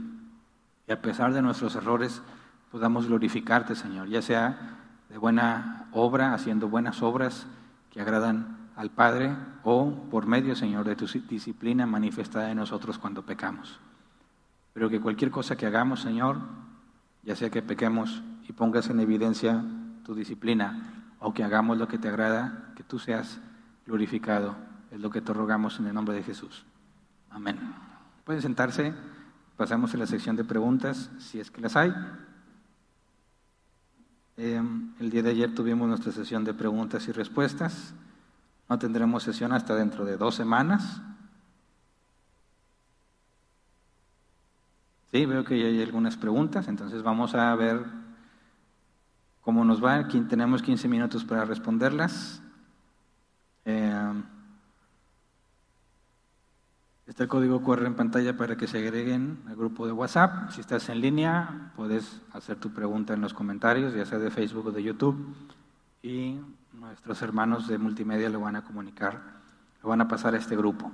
[0.86, 2.22] Y a pesar de nuestros errores,
[2.70, 4.78] podamos glorificarte, Señor, ya sea
[5.08, 7.48] de buena obra, haciendo buenas obras
[7.90, 9.34] que agradan al Padre,
[9.64, 13.80] o por medio, Señor, de tu disciplina manifestada en nosotros cuando pecamos.
[14.72, 16.38] Pero que cualquier cosa que hagamos, Señor,
[17.22, 19.64] ya sea que pequemos y pongas en evidencia
[20.04, 23.40] tu disciplina, o que hagamos lo que te agrada, que tú seas
[23.86, 24.56] glorificado.
[24.90, 26.64] Es lo que te rogamos en el nombre de Jesús.
[27.30, 27.58] Amén.
[28.24, 28.94] Pueden sentarse.
[29.56, 31.94] Pasamos a la sección de preguntas, si es que las hay.
[34.36, 37.92] Em, el día de ayer tuvimos nuestra sesión de preguntas y respuestas.
[38.68, 41.02] No tendremos sesión hasta dentro de dos semanas.
[45.12, 47.84] Sí, veo que hay algunas preguntas, entonces vamos a ver
[49.40, 50.06] ¿Cómo nos va?
[50.06, 52.42] Tenemos 15 minutos para responderlas.
[53.64, 54.12] Eh,
[57.06, 60.50] está el código QR en pantalla para que se agreguen al grupo de WhatsApp.
[60.50, 64.66] Si estás en línea, puedes hacer tu pregunta en los comentarios, ya sea de Facebook
[64.66, 65.34] o de YouTube.
[66.02, 66.38] Y
[66.74, 69.20] nuestros hermanos de multimedia lo van a comunicar,
[69.82, 70.92] lo van a pasar a este grupo.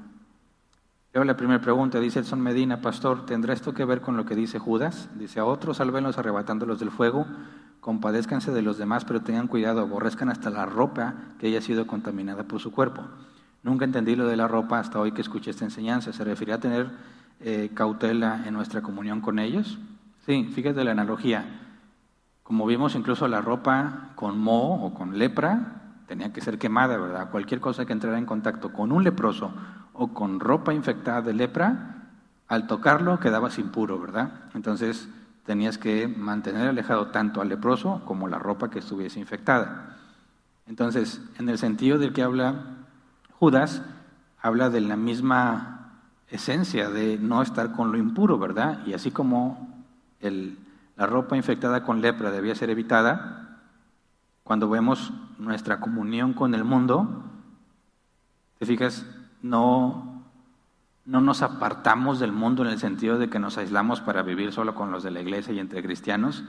[1.13, 4.35] Luego la primera pregunta, dice Elson Medina, pastor, ¿tendrá esto que ver con lo que
[4.35, 5.09] dice Judas?
[5.19, 7.27] Dice, a otros salvenlos arrebatándolos del fuego
[7.87, 12.43] compadézcanse de los demás, pero tengan cuidado, aborrezcan hasta la ropa que haya sido contaminada
[12.43, 13.05] por su cuerpo.
[13.63, 16.13] Nunca entendí lo de la ropa hasta hoy que escuché esta enseñanza.
[16.13, 16.91] ¿Se refiere a tener
[17.39, 19.79] eh, cautela en nuestra comunión con ellos?
[20.27, 21.45] Sí, fíjate la analogía.
[22.43, 27.31] Como vimos, incluso la ropa con moho o con lepra tenía que ser quemada, ¿verdad?
[27.31, 29.53] Cualquier cosa que entrara en contacto con un leproso
[29.99, 32.09] o con ropa infectada de lepra,
[32.49, 34.31] al tocarlo quedabas impuro, ¿verdad?
[34.55, 35.09] Entonces,
[35.45, 39.97] tenías que mantener alejado tanto al leproso como la ropa que estuviese infectada.
[40.67, 42.65] Entonces, en el sentido del que habla
[43.39, 43.83] Judas,
[44.41, 48.85] habla de la misma esencia de no estar con lo impuro, ¿verdad?
[48.87, 49.85] Y así como
[50.21, 53.61] la ropa infectada con lepra debía ser evitada,
[54.43, 57.25] cuando vemos nuestra comunión con el mundo,
[58.59, 59.05] te fijas,
[59.49, 60.25] no,
[61.05, 64.75] no nos apartamos del mundo en el sentido de que nos aislamos para vivir solo
[64.75, 66.45] con los de la iglesia y entre cristianos.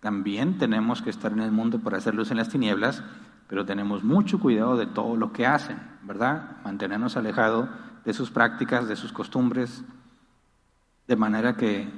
[0.00, 3.02] También tenemos que estar en el mundo para hacer luz en las tinieblas,
[3.48, 6.56] pero tenemos mucho cuidado de todo lo que hacen, ¿verdad?
[6.64, 7.68] Mantenernos alejados
[8.04, 9.84] de sus prácticas, de sus costumbres,
[11.06, 11.88] de manera que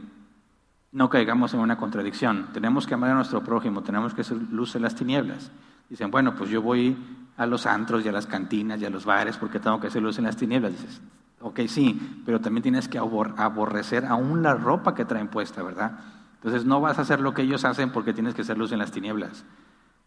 [0.90, 2.48] no caigamos en una contradicción.
[2.52, 5.50] Tenemos que amar a nuestro prójimo, tenemos que ser luz en las tinieblas.
[5.88, 6.96] Dicen, bueno, pues yo voy
[7.36, 10.02] a los antros y a las cantinas y a los bares porque tengo que hacer
[10.02, 10.72] luz en las tinieblas.
[10.72, 11.00] Dices,
[11.40, 15.98] ok, sí, pero también tienes que aborrecer aún la ropa que traen puesta, ¿verdad?
[16.36, 18.78] Entonces no vas a hacer lo que ellos hacen porque tienes que hacer luz en
[18.78, 19.44] las tinieblas.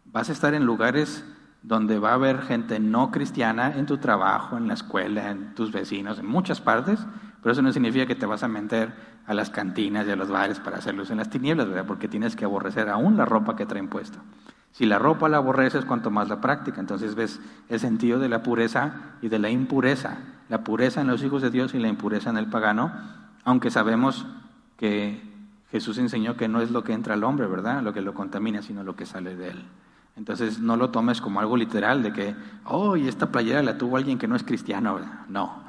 [0.04, 1.24] Vas a estar en lugares
[1.62, 5.72] donde va a haber gente no cristiana en tu trabajo, en la escuela, en tus
[5.72, 7.00] vecinos, en muchas partes,
[7.42, 8.92] pero eso no significa que te vas a meter
[9.26, 11.86] a las cantinas y a los bares para hacer luz en las tinieblas, ¿verdad?
[11.86, 14.20] Porque tienes que aborrecer aún la ropa que traen puesta.
[14.76, 16.82] Si la ropa la aborreces, cuanto más la práctica.
[16.82, 20.18] Entonces ves el sentido de la pureza y de la impureza.
[20.50, 22.92] La pureza en los hijos de Dios y la impureza en el pagano,
[23.42, 24.26] aunque sabemos
[24.76, 25.22] que
[25.70, 27.82] Jesús enseñó que no es lo que entra al hombre, ¿verdad?
[27.82, 29.64] Lo que lo contamina, sino lo que sale de él.
[30.14, 33.96] Entonces no lo tomes como algo literal de que, oh, y esta playera la tuvo
[33.96, 35.00] alguien que no es cristiano.
[35.30, 35.62] No,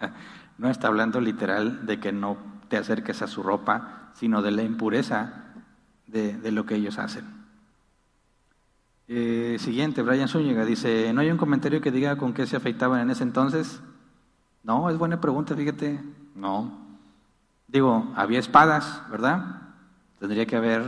[0.58, 2.36] no está hablando literal de que no
[2.68, 5.46] te acerques a su ropa, sino de la impureza
[6.06, 7.41] de, lo que ellos hacen.
[9.14, 13.02] Eh, siguiente, Brian Zúñiga dice, ¿no hay un comentario que diga con qué se afeitaban
[13.02, 13.82] en ese entonces?
[14.62, 16.00] No, es buena pregunta, fíjate.
[16.34, 16.72] No.
[17.68, 19.74] Digo, había espadas, ¿verdad?
[20.18, 20.84] Tendría que haber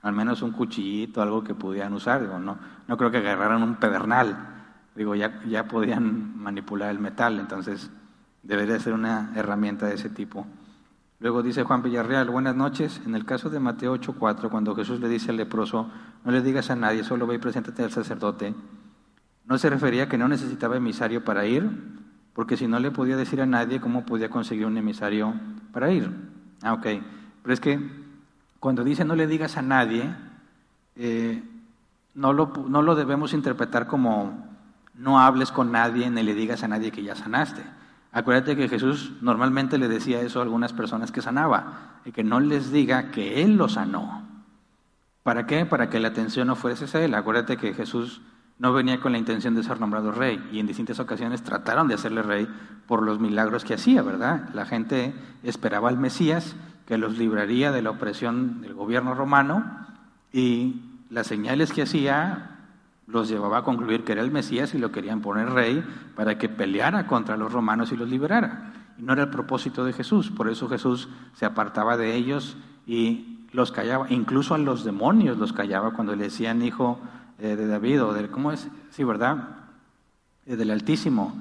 [0.00, 2.22] al menos un cuchillito, algo que pudieran usar.
[2.22, 2.56] Digo, no,
[2.88, 4.64] no creo que agarraran un pedernal.
[4.94, 7.90] Digo, ya, ya podían manipular el metal, entonces
[8.42, 10.46] debería ser una herramienta de ese tipo.
[11.18, 13.00] Luego dice Juan Villarreal, buenas noches.
[13.06, 15.90] En el caso de Mateo 8:4, cuando Jesús le dice al leproso,
[16.24, 18.54] no le digas a nadie, solo ve y preséntate al sacerdote,
[19.46, 21.70] no se refería a que no necesitaba emisario para ir,
[22.34, 25.32] porque si no le podía decir a nadie, ¿cómo podía conseguir un emisario
[25.72, 26.10] para ir?
[26.62, 26.86] Ah, ok.
[27.42, 27.80] Pero es que
[28.60, 30.14] cuando dice no le digas a nadie,
[30.96, 31.42] eh,
[32.14, 34.46] no, lo, no lo debemos interpretar como
[34.94, 37.62] no hables con nadie ni le digas a nadie que ya sanaste.
[38.16, 42.40] Acuérdate que Jesús normalmente le decía eso a algunas personas que sanaba, y que no
[42.40, 44.26] les diga que Él lo sanó.
[45.22, 45.66] ¿Para qué?
[45.66, 47.14] Para que la atención no fuese a Él.
[47.14, 48.22] Acuérdate que Jesús
[48.58, 51.94] no venía con la intención de ser nombrado rey y en distintas ocasiones trataron de
[51.96, 52.48] hacerle rey
[52.86, 54.48] por los milagros que hacía, ¿verdad?
[54.54, 56.56] La gente esperaba al Mesías
[56.86, 59.86] que los libraría de la opresión del gobierno romano
[60.32, 62.55] y las señales que hacía
[63.06, 65.84] los llevaba a concluir que era el Mesías y lo querían poner rey
[66.14, 68.72] para que peleara contra los romanos y los liberara.
[68.98, 73.46] Y no era el propósito de Jesús, por eso Jesús se apartaba de ellos y
[73.52, 76.98] los callaba, incluso a los demonios los callaba cuando le decían hijo
[77.38, 78.68] eh, de David o del, ¿cómo es?
[78.90, 79.48] Sí, ¿verdad?
[80.46, 81.34] Eh, del Altísimo.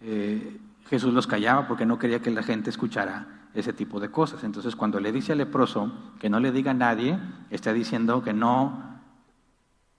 [0.00, 4.44] Eh, Jesús los callaba porque no quería que la gente escuchara ese tipo de cosas.
[4.44, 7.18] Entonces, cuando le dice al leproso que no le diga a nadie,
[7.50, 8.93] está diciendo que no,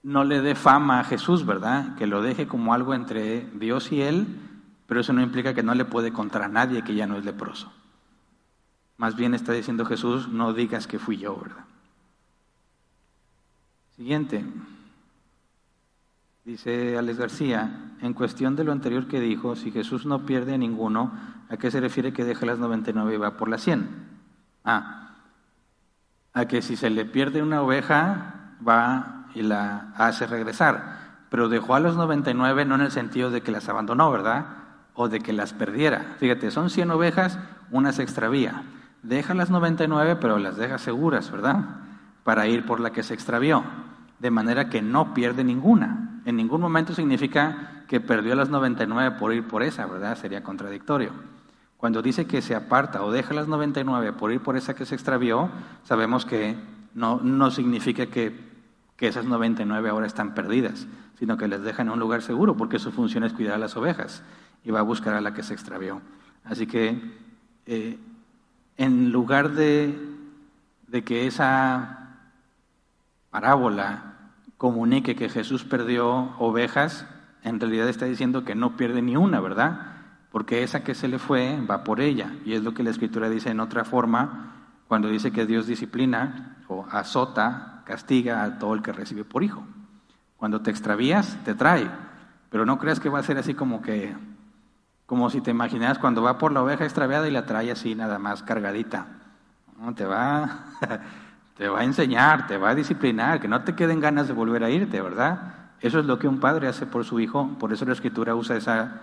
[0.06, 1.96] no le dé fama a Jesús, ¿verdad?
[1.96, 4.24] Que lo deje como algo entre Dios y él,
[4.86, 7.24] pero eso no implica que no le puede contar a nadie que ya no es
[7.24, 7.72] leproso.
[8.98, 11.64] Más bien está diciendo Jesús, no digas que fui yo, ¿verdad?
[13.96, 14.44] Siguiente.
[16.44, 20.58] Dice Alex García, en cuestión de lo anterior que dijo, si Jesús no pierde a
[20.58, 21.10] ninguno,
[21.48, 23.88] ¿a qué se refiere que deja las 99 y va por las 100?
[24.64, 25.16] Ah,
[26.32, 30.98] a que si se le pierde una oveja, va y la hace regresar.
[31.28, 34.46] Pero dejó a los 99 no en el sentido de que las abandonó, ¿verdad?
[34.94, 36.16] O de que las perdiera.
[36.18, 37.38] Fíjate, son 100 ovejas,
[37.70, 38.62] una se extravía.
[39.02, 41.64] Deja las 99, pero las deja seguras, ¿verdad?
[42.24, 43.62] Para ir por la que se extravió.
[44.18, 49.32] De manera que no pierde ninguna en ningún momento significa que perdió las 99 por
[49.32, 50.18] ir por esa, ¿verdad?
[50.18, 51.12] Sería contradictorio.
[51.76, 54.96] Cuando dice que se aparta o deja las 99 por ir por esa que se
[54.96, 55.48] extravió,
[55.84, 56.56] sabemos que
[56.94, 58.55] no, no significa que,
[58.96, 60.86] que esas 99 ahora están perdidas,
[61.18, 63.76] sino que les deja en un lugar seguro, porque su función es cuidar a las
[63.76, 64.22] ovejas
[64.64, 66.00] y va a buscar a la que se extravió.
[66.44, 67.00] Así que
[67.66, 67.98] eh,
[68.76, 69.98] en lugar de,
[70.86, 72.18] de que esa
[73.30, 74.14] parábola
[74.56, 77.06] comunique que Jesús perdió ovejas,
[77.42, 79.92] en realidad está diciendo que no pierde ni una, ¿verdad?
[80.30, 82.34] Porque esa que se le fue va por ella.
[82.44, 84.52] Y es lo que la Escritura dice en otra forma,
[84.88, 89.64] cuando dice que Dios disciplina o azota, castiga a todo el que recibe por hijo.
[90.36, 91.88] Cuando te extravías, te trae.
[92.50, 94.14] Pero no creas que va a ser así como que
[95.06, 98.18] como si te imaginas cuando va por la oveja extraviada y la trae así nada
[98.18, 99.06] más cargadita.
[99.80, 99.94] ¿no?
[99.94, 100.64] Te, va,
[101.56, 104.64] te va a enseñar, te va a disciplinar, que no te queden ganas de volver
[104.64, 105.54] a irte, ¿verdad?
[105.80, 108.56] Eso es lo que un padre hace por su hijo, por eso la escritura usa
[108.56, 109.02] esa,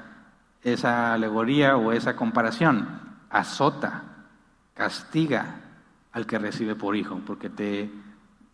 [0.61, 2.99] esa alegoría o esa comparación.
[3.29, 4.03] Azota,
[4.73, 5.61] castiga
[6.11, 7.89] al que recibe por hijo, porque te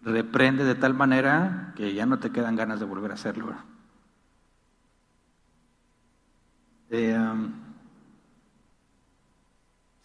[0.01, 3.53] reprende de tal manera que ya no te quedan ganas de volver a hacerlo.
[6.89, 7.51] Eh, um,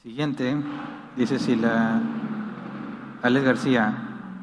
[0.03, 0.57] siguiente,
[1.17, 2.01] dice si la,
[3.23, 3.95] Alex García,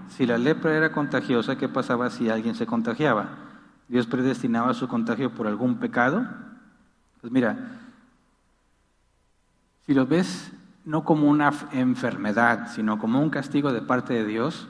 [0.10, 3.30] si la lepra era contagiosa, ¿qué pasaba si alguien se contagiaba?
[3.88, 6.26] ¿Dios predestinaba su contagio por algún pecado?
[7.20, 7.78] Pues mira,
[9.86, 10.52] si lo ves
[10.84, 14.68] no como una enfermedad, sino como un castigo de parte de Dios,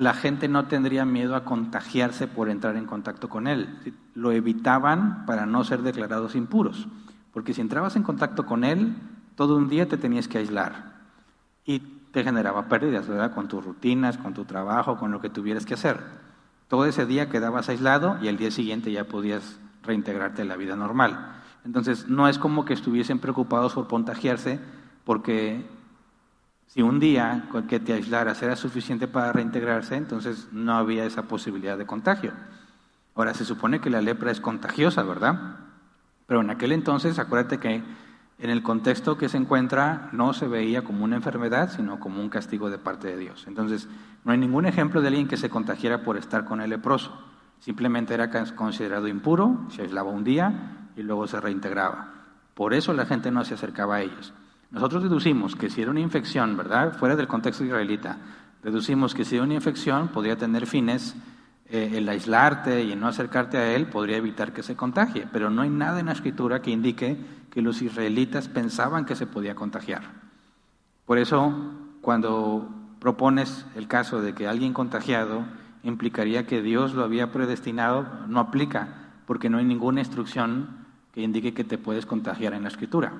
[0.00, 3.94] la gente no tendría miedo a contagiarse por entrar en contacto con él.
[4.14, 6.88] Lo evitaban para no ser declarados impuros.
[7.34, 8.94] Porque si entrabas en contacto con él,
[9.34, 10.94] todo un día te tenías que aislar.
[11.66, 11.80] Y
[12.12, 13.34] te generaba pérdidas, ¿verdad?
[13.34, 16.02] Con tus rutinas, con tu trabajo, con lo que tuvieras que hacer.
[16.68, 20.76] Todo ese día quedabas aislado y el día siguiente ya podías reintegrarte a la vida
[20.76, 21.42] normal.
[21.66, 24.60] Entonces, no es como que estuviesen preocupados por contagiarse,
[25.04, 25.68] porque
[26.72, 31.76] si un día que te aislaras era suficiente para reintegrarse, entonces no había esa posibilidad
[31.76, 32.32] de contagio.
[33.16, 35.56] Ahora, se supone que la lepra es contagiosa, ¿verdad?
[36.28, 37.82] Pero en aquel entonces, acuérdate que
[38.38, 42.28] en el contexto que se encuentra no se veía como una enfermedad, sino como un
[42.28, 43.46] castigo de parte de Dios.
[43.48, 43.88] Entonces,
[44.24, 47.20] no hay ningún ejemplo de alguien que se contagiara por estar con el leproso.
[47.58, 52.14] Simplemente era considerado impuro, se aislaba un día y luego se reintegraba.
[52.54, 54.32] Por eso la gente no se acercaba a ellos.
[54.70, 56.96] Nosotros deducimos que si era una infección, ¿verdad?
[56.96, 58.18] Fuera del contexto israelita,
[58.62, 61.16] deducimos que si era una infección podría tener fines,
[61.72, 65.62] eh, el aislarte y no acercarte a él podría evitar que se contagie, pero no
[65.62, 67.16] hay nada en la escritura que indique
[67.50, 70.02] que los israelitas pensaban que se podía contagiar.
[71.04, 72.68] Por eso, cuando
[73.00, 75.44] propones el caso de que alguien contagiado
[75.82, 80.68] implicaría que Dios lo había predestinado, no aplica, porque no hay ninguna instrucción
[81.12, 83.12] que indique que te puedes contagiar en la escritura.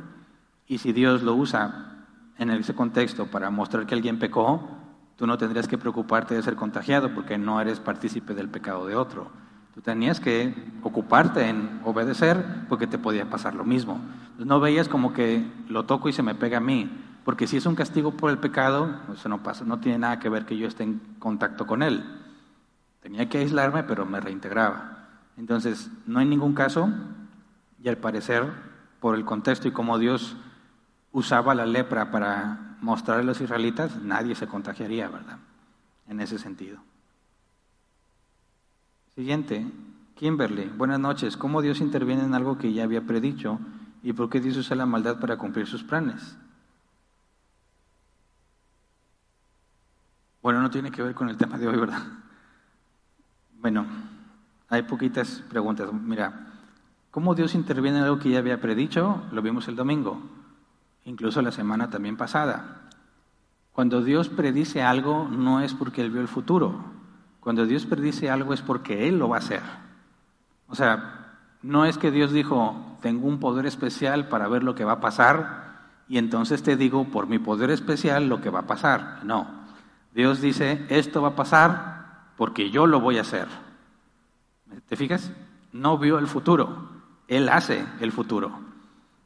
[0.71, 2.07] Y si Dios lo usa
[2.39, 4.69] en ese contexto para mostrar que alguien pecó,
[5.17, 8.95] tú no tendrías que preocuparte de ser contagiado porque no eres partícipe del pecado de
[8.95, 9.33] otro.
[9.75, 10.55] Tú tenías que
[10.85, 14.01] ocuparte en obedecer porque te podía pasar lo mismo.
[14.39, 16.89] no veías como que lo toco y se me pega a mí,
[17.25, 20.29] porque si es un castigo por el pecado, eso no pasa, no tiene nada que
[20.29, 22.05] ver que yo esté en contacto con él.
[23.01, 25.09] Tenía que aislarme, pero me reintegraba.
[25.37, 26.91] Entonces, no hay ningún caso,
[27.83, 28.45] y al parecer,
[29.01, 30.37] por el contexto y cómo Dios
[31.13, 35.39] usaba la lepra para mostrar a los israelitas, nadie se contagiaría, ¿verdad?
[36.09, 36.79] En ese sentido.
[39.15, 39.67] Siguiente,
[40.15, 41.37] Kimberly, buenas noches.
[41.37, 43.59] ¿Cómo Dios interviene en algo que ya había predicho
[44.03, 46.37] y por qué Dios usa la maldad para cumplir sus planes?
[50.43, 52.03] Bueno, no tiene que ver con el tema de hoy, ¿verdad?
[53.59, 53.85] Bueno,
[54.71, 55.93] hay poquitas preguntas.
[55.93, 56.55] Mira,
[57.11, 59.23] ¿cómo Dios interviene en algo que ya había predicho?
[59.33, 60.40] Lo vimos el domingo
[61.05, 62.89] incluso la semana también pasada.
[63.73, 66.85] Cuando Dios predice algo no es porque Él vio el futuro.
[67.41, 69.63] Cuando Dios predice algo es porque Él lo va a hacer.
[70.69, 74.85] O sea, no es que Dios dijo, tengo un poder especial para ver lo que
[74.85, 75.71] va a pasar
[76.09, 79.21] y entonces te digo por mi poder especial lo que va a pasar.
[79.23, 79.47] No.
[80.13, 83.47] Dios dice, esto va a pasar porque yo lo voy a hacer.
[84.89, 85.31] ¿Te fijas?
[85.73, 86.89] No vio el futuro.
[87.29, 88.70] Él hace el futuro.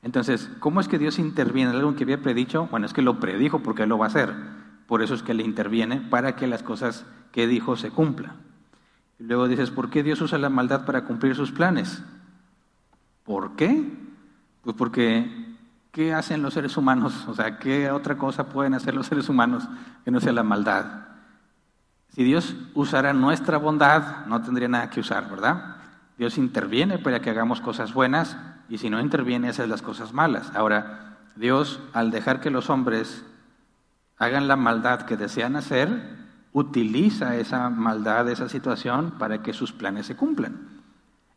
[0.05, 2.69] Entonces, ¿cómo es que Dios interviene en algo que había predicho?
[2.71, 4.35] Bueno, es que lo predijo porque Él lo va a hacer.
[4.87, 8.37] Por eso es que le interviene para que las cosas que dijo se cumplan.
[9.19, 12.03] Y luego dices, ¿por qué Dios usa la maldad para cumplir sus planes?
[13.25, 13.83] ¿Por qué?
[14.63, 15.57] Pues porque,
[15.91, 17.27] ¿qué hacen los seres humanos?
[17.27, 19.67] O sea, ¿qué otra cosa pueden hacer los seres humanos
[20.05, 21.07] que no sea la maldad?
[22.11, 25.77] Si Dios usara nuestra bondad, no tendría nada que usar, ¿verdad?
[26.19, 28.37] Dios interviene para que hagamos cosas buenas,
[28.69, 30.51] y si no interviene, hace las cosas malas.
[30.55, 33.25] Ahora, Dios, al dejar que los hombres
[34.19, 36.17] hagan la maldad que desean hacer,
[36.53, 40.83] utiliza esa maldad, esa situación, para que sus planes se cumplan.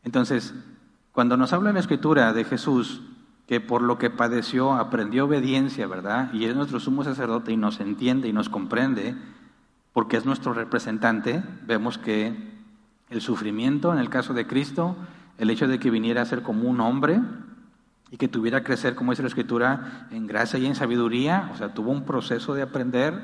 [0.04, 0.54] Entonces,
[1.12, 3.02] cuando nos habla en la Escritura de Jesús,
[3.48, 6.32] que por lo que padeció aprendió obediencia, ¿verdad?
[6.34, 9.16] Y es nuestro sumo sacerdote y nos entiende y nos comprende,
[9.94, 12.36] porque es nuestro representante, vemos que
[13.10, 14.96] el sufrimiento en el caso de Cristo
[15.38, 17.22] el hecho de que viniera a ser como un hombre
[18.10, 21.58] y que tuviera que crecer, como dice la Escritura, en gracia y en sabiduría, o
[21.58, 23.22] sea, tuvo un proceso de aprender,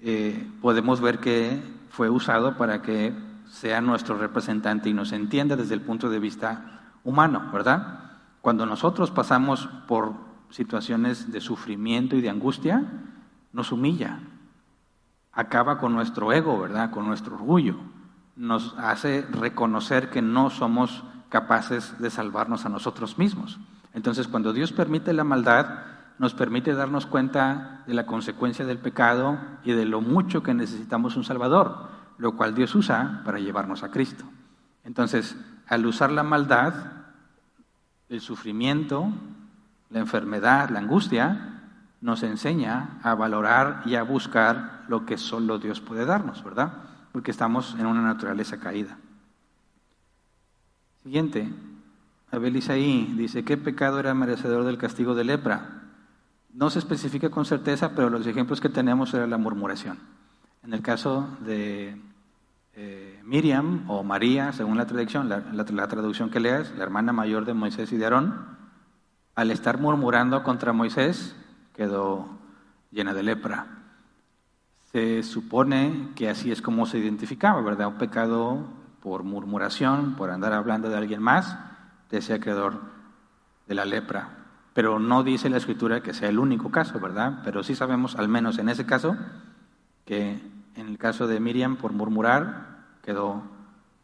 [0.00, 1.60] eh, podemos ver que
[1.90, 3.12] fue usado para que
[3.50, 8.12] sea nuestro representante y nos entienda desde el punto de vista humano, ¿verdad?
[8.40, 10.12] Cuando nosotros pasamos por
[10.50, 12.84] situaciones de sufrimiento y de angustia,
[13.52, 14.20] nos humilla,
[15.32, 16.90] acaba con nuestro ego, ¿verdad?
[16.90, 17.76] Con nuestro orgullo,
[18.36, 23.58] nos hace reconocer que no somos capaces de salvarnos a nosotros mismos.
[23.94, 25.66] Entonces, cuando Dios permite la maldad,
[26.18, 31.16] nos permite darnos cuenta de la consecuencia del pecado y de lo mucho que necesitamos
[31.16, 34.24] un Salvador, lo cual Dios usa para llevarnos a Cristo.
[34.84, 36.74] Entonces, al usar la maldad,
[38.08, 39.12] el sufrimiento,
[39.90, 41.62] la enfermedad, la angustia,
[42.00, 46.72] nos enseña a valorar y a buscar lo que solo Dios puede darnos, ¿verdad?
[47.12, 48.96] Porque estamos en una naturaleza caída.
[51.08, 51.48] Siguiente,
[52.30, 55.84] Abel Isaí dice, ¿qué pecado era merecedor del castigo de lepra?
[56.52, 59.98] No se especifica con certeza, pero los ejemplos que tenemos era la murmuración.
[60.62, 61.98] En el caso de
[62.74, 67.46] eh, Miriam o María, según la traducción, la, la traducción que leas, la hermana mayor
[67.46, 68.44] de Moisés y de Aarón,
[69.34, 71.34] al estar murmurando contra Moisés,
[71.74, 72.28] quedó
[72.90, 73.66] llena de lepra.
[74.92, 77.88] Se supone que así es como se identificaba, ¿verdad?
[77.88, 78.77] Un pecado
[79.08, 81.56] por murmuración, por andar hablando de alguien más,
[82.10, 82.78] de ese acreedor
[83.66, 84.28] de la lepra.
[84.74, 87.40] Pero no dice la escritura que sea el único caso, ¿verdad?
[87.42, 89.16] Pero sí sabemos, al menos en ese caso,
[90.04, 90.38] que
[90.74, 93.44] en el caso de Miriam, por murmurar, quedó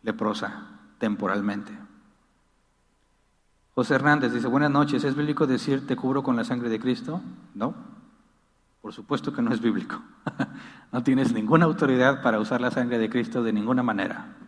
[0.02, 1.70] leprosa temporalmente.
[3.74, 7.20] José Hernández dice, buenas noches, ¿es bíblico decir te cubro con la sangre de Cristo?
[7.54, 7.74] No,
[8.80, 10.00] por supuesto que no es bíblico.
[10.92, 14.43] no tienes ninguna autoridad para usar la sangre de Cristo de ninguna manera.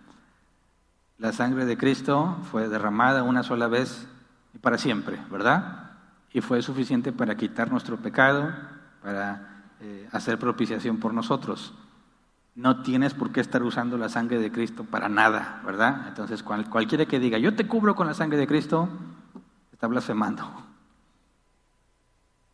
[1.19, 4.07] La sangre de Cristo fue derramada una sola vez
[4.55, 5.93] y para siempre, ¿verdad?
[6.33, 8.53] Y fue suficiente para quitar nuestro pecado,
[9.03, 11.73] para eh, hacer propiciación por nosotros.
[12.55, 16.09] No tienes por qué estar usando la sangre de Cristo para nada, ¿verdad?
[16.09, 18.89] Entonces, cualquiera que diga, yo te cubro con la sangre de Cristo,
[19.73, 20.45] está blasfemando.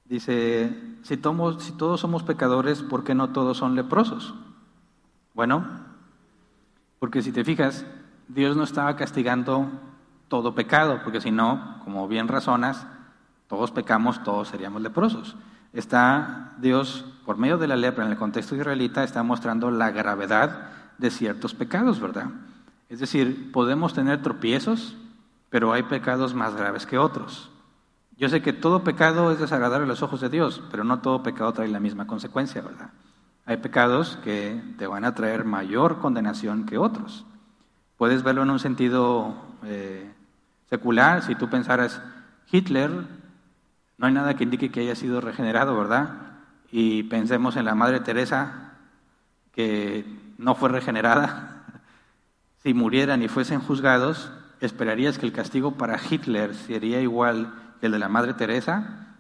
[0.04, 4.34] Dice, si, si todos somos pecadores, ¿por qué no todos son leprosos?
[5.34, 5.64] Bueno,
[6.98, 7.86] porque si te fijas,
[8.28, 9.70] Dios no estaba castigando
[10.28, 12.86] todo pecado, porque si no, como bien razonas,
[13.48, 15.36] todos pecamos, todos seríamos leprosos.
[15.72, 20.70] Está Dios, por medio de la lepra, en el contexto israelita, está mostrando la gravedad
[20.98, 22.26] de ciertos pecados, ¿verdad?
[22.88, 24.96] Es decir, podemos tener tropiezos,
[25.50, 27.50] pero hay pecados más graves que otros.
[28.16, 31.22] Yo sé que todo pecado es desagradable a los ojos de Dios, pero no todo
[31.22, 32.90] pecado trae la misma consecuencia, ¿verdad?
[33.44, 37.26] Hay pecados que te van a traer mayor condenación que otros.
[38.02, 39.32] Puedes verlo en un sentido
[39.64, 40.10] eh,
[40.68, 42.02] secular, si tú pensaras,
[42.50, 42.90] Hitler,
[43.96, 46.10] no hay nada que indique que haya sido regenerado, ¿verdad?
[46.72, 48.72] Y pensemos en la Madre Teresa,
[49.52, 50.04] que
[50.36, 51.62] no fue regenerada.
[52.64, 57.92] si murieran y fuesen juzgados, ¿esperarías que el castigo para Hitler sería igual que el
[57.92, 59.14] de la Madre Teresa?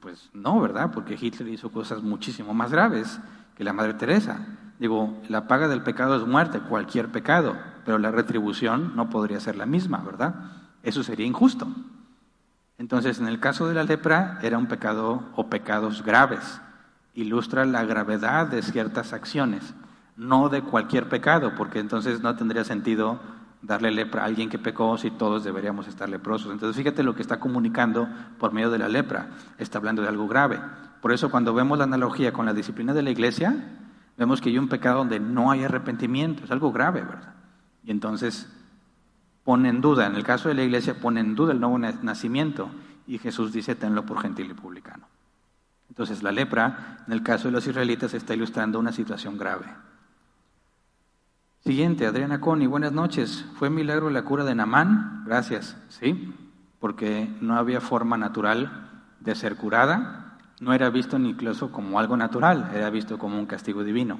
[0.00, 0.90] Pues no, ¿verdad?
[0.92, 3.18] Porque Hitler hizo cosas muchísimo más graves
[3.56, 4.38] que la Madre Teresa.
[4.78, 9.56] Digo, la paga del pecado es muerte, cualquier pecado pero la retribución no podría ser
[9.56, 10.34] la misma, ¿verdad?
[10.82, 11.68] Eso sería injusto.
[12.78, 16.60] Entonces, en el caso de la lepra, era un pecado o pecados graves.
[17.14, 19.74] Ilustra la gravedad de ciertas acciones,
[20.16, 23.20] no de cualquier pecado, porque entonces no tendría sentido
[23.60, 26.52] darle lepra a alguien que pecó si todos deberíamos estar leprosos.
[26.52, 28.08] Entonces, fíjate lo que está comunicando
[28.38, 29.28] por medio de la lepra.
[29.58, 30.58] Está hablando de algo grave.
[31.00, 33.54] Por eso, cuando vemos la analogía con la disciplina de la iglesia,
[34.16, 36.44] vemos que hay un pecado donde no hay arrepentimiento.
[36.44, 37.34] Es algo grave, ¿verdad?
[37.84, 38.48] Y entonces
[39.44, 42.70] pone en duda, en el caso de la iglesia, pone en duda el nuevo nacimiento
[43.06, 45.06] y Jesús dice, tenlo por gentil y publicano.
[45.88, 49.66] Entonces la lepra, en el caso de los israelitas, está ilustrando una situación grave.
[51.64, 53.44] Siguiente, Adriana Coni, buenas noches.
[53.56, 55.24] ¿Fue milagro la cura de Namán?
[55.26, 55.76] Gracias.
[55.88, 56.34] Sí,
[56.80, 62.16] porque no había forma natural de ser curada, no era visto ni incluso como algo
[62.16, 64.18] natural, era visto como un castigo divino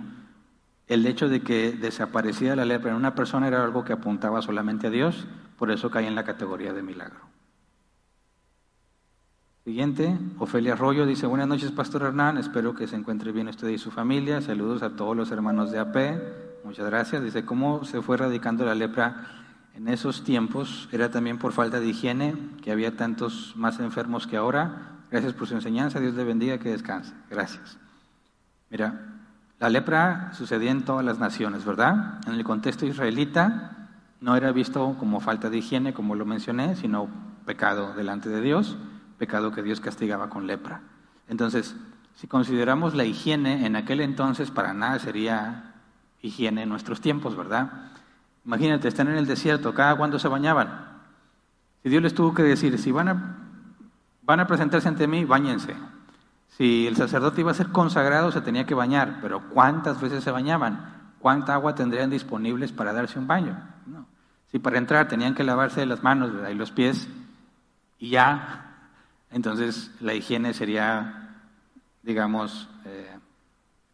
[0.88, 4.88] el hecho de que desaparecía la lepra en una persona era algo que apuntaba solamente
[4.88, 5.26] a Dios,
[5.58, 7.20] por eso cae en la categoría de milagro.
[9.64, 13.78] Siguiente, Ofelia Arroyo dice, buenas noches Pastor Hernán, espero que se encuentre bien usted y
[13.78, 17.22] su familia, saludos a todos los hermanos de AP, muchas gracias.
[17.22, 19.26] Dice, ¿cómo se fue erradicando la lepra
[19.74, 20.88] en esos tiempos?
[20.90, 25.04] ¿Era también por falta de higiene, que había tantos más enfermos que ahora?
[25.12, 27.12] Gracias por su enseñanza, Dios le bendiga, que descanse.
[27.30, 27.78] Gracias.
[28.68, 29.11] Mira,
[29.62, 32.18] la lepra sucedía en todas las naciones, ¿verdad?
[32.26, 33.88] En el contexto israelita
[34.20, 37.08] no era visto como falta de higiene, como lo mencioné, sino
[37.46, 38.76] pecado delante de Dios,
[39.18, 40.80] pecado que Dios castigaba con lepra.
[41.28, 41.76] Entonces,
[42.16, 45.74] si consideramos la higiene en aquel entonces, para nada sería
[46.22, 47.92] higiene en nuestros tiempos, ¿verdad?
[48.44, 50.88] Imagínate, están en el desierto, ¿cada cuándo se bañaban?
[51.84, 53.36] Si Dios les tuvo que decir, si van a,
[54.22, 55.76] van a presentarse ante mí, bañense.
[56.56, 60.30] Si el sacerdote iba a ser consagrado, se tenía que bañar, pero ¿cuántas veces se
[60.30, 61.12] bañaban?
[61.18, 63.58] ¿Cuánta agua tendrían disponibles para darse un baño?
[63.86, 64.06] No.
[64.50, 67.08] Si para entrar tenían que lavarse las manos y los pies
[67.98, 68.90] y ya,
[69.30, 71.38] entonces la higiene sería,
[72.02, 73.18] digamos, eh,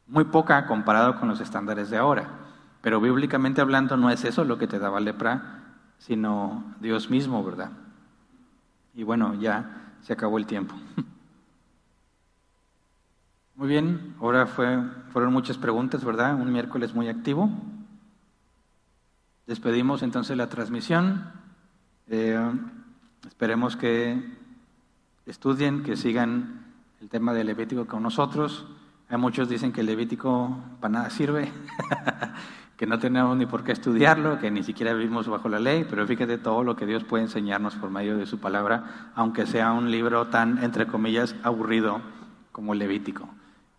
[0.09, 2.29] muy poca comparado con los estándares de ahora.
[2.81, 7.71] Pero bíblicamente hablando no es eso lo que te daba lepra, sino Dios mismo, ¿verdad?
[8.95, 10.75] Y bueno, ya se acabó el tiempo.
[13.59, 14.79] Muy bien, ahora fue,
[15.13, 16.37] fueron muchas preguntas, ¿verdad?
[16.37, 17.51] Un miércoles muy activo.
[19.49, 21.33] Despedimos entonces la transmisión.
[22.07, 22.41] Eh,
[23.27, 24.23] esperemos que
[25.27, 26.67] estudien, que sigan
[27.01, 28.65] el tema del Levítico con nosotros.
[29.09, 31.51] Hay muchos dicen que el Levítico para nada sirve,
[32.77, 36.07] que no tenemos ni por qué estudiarlo, que ni siquiera vivimos bajo la ley, pero
[36.07, 39.91] fíjate todo lo que Dios puede enseñarnos por medio de su palabra, aunque sea un
[39.91, 42.01] libro tan, entre comillas, aburrido
[42.53, 43.29] como el Levítico.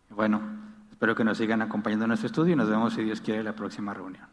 [0.10, 0.42] Bueno,
[0.92, 3.46] espero que nos sigan acompañando en nuestro estudio y nos vemos, si Dios quiere, en
[3.46, 4.28] la próxima reunión.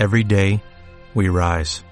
[0.00, 0.62] Every day,
[1.14, 1.82] we rise,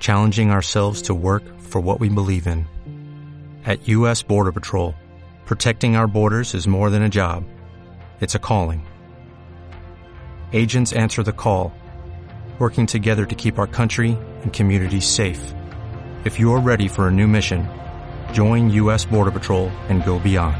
[0.00, 2.66] challenging ourselves to work for what we believe in.
[3.66, 4.22] At U.S.
[4.22, 4.94] Border Patrol,
[5.44, 7.44] protecting our borders is more than a job
[8.20, 8.86] it's a calling.
[10.52, 11.72] Agents answer the call,
[12.58, 15.54] working together to keep our country and communities safe.
[16.24, 17.68] If you are ready for a new mission,
[18.32, 19.04] join U.S.
[19.04, 20.56] Border Patrol and go beyond.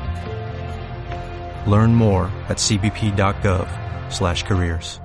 [1.71, 5.01] Learn more at cbp.gov/careers.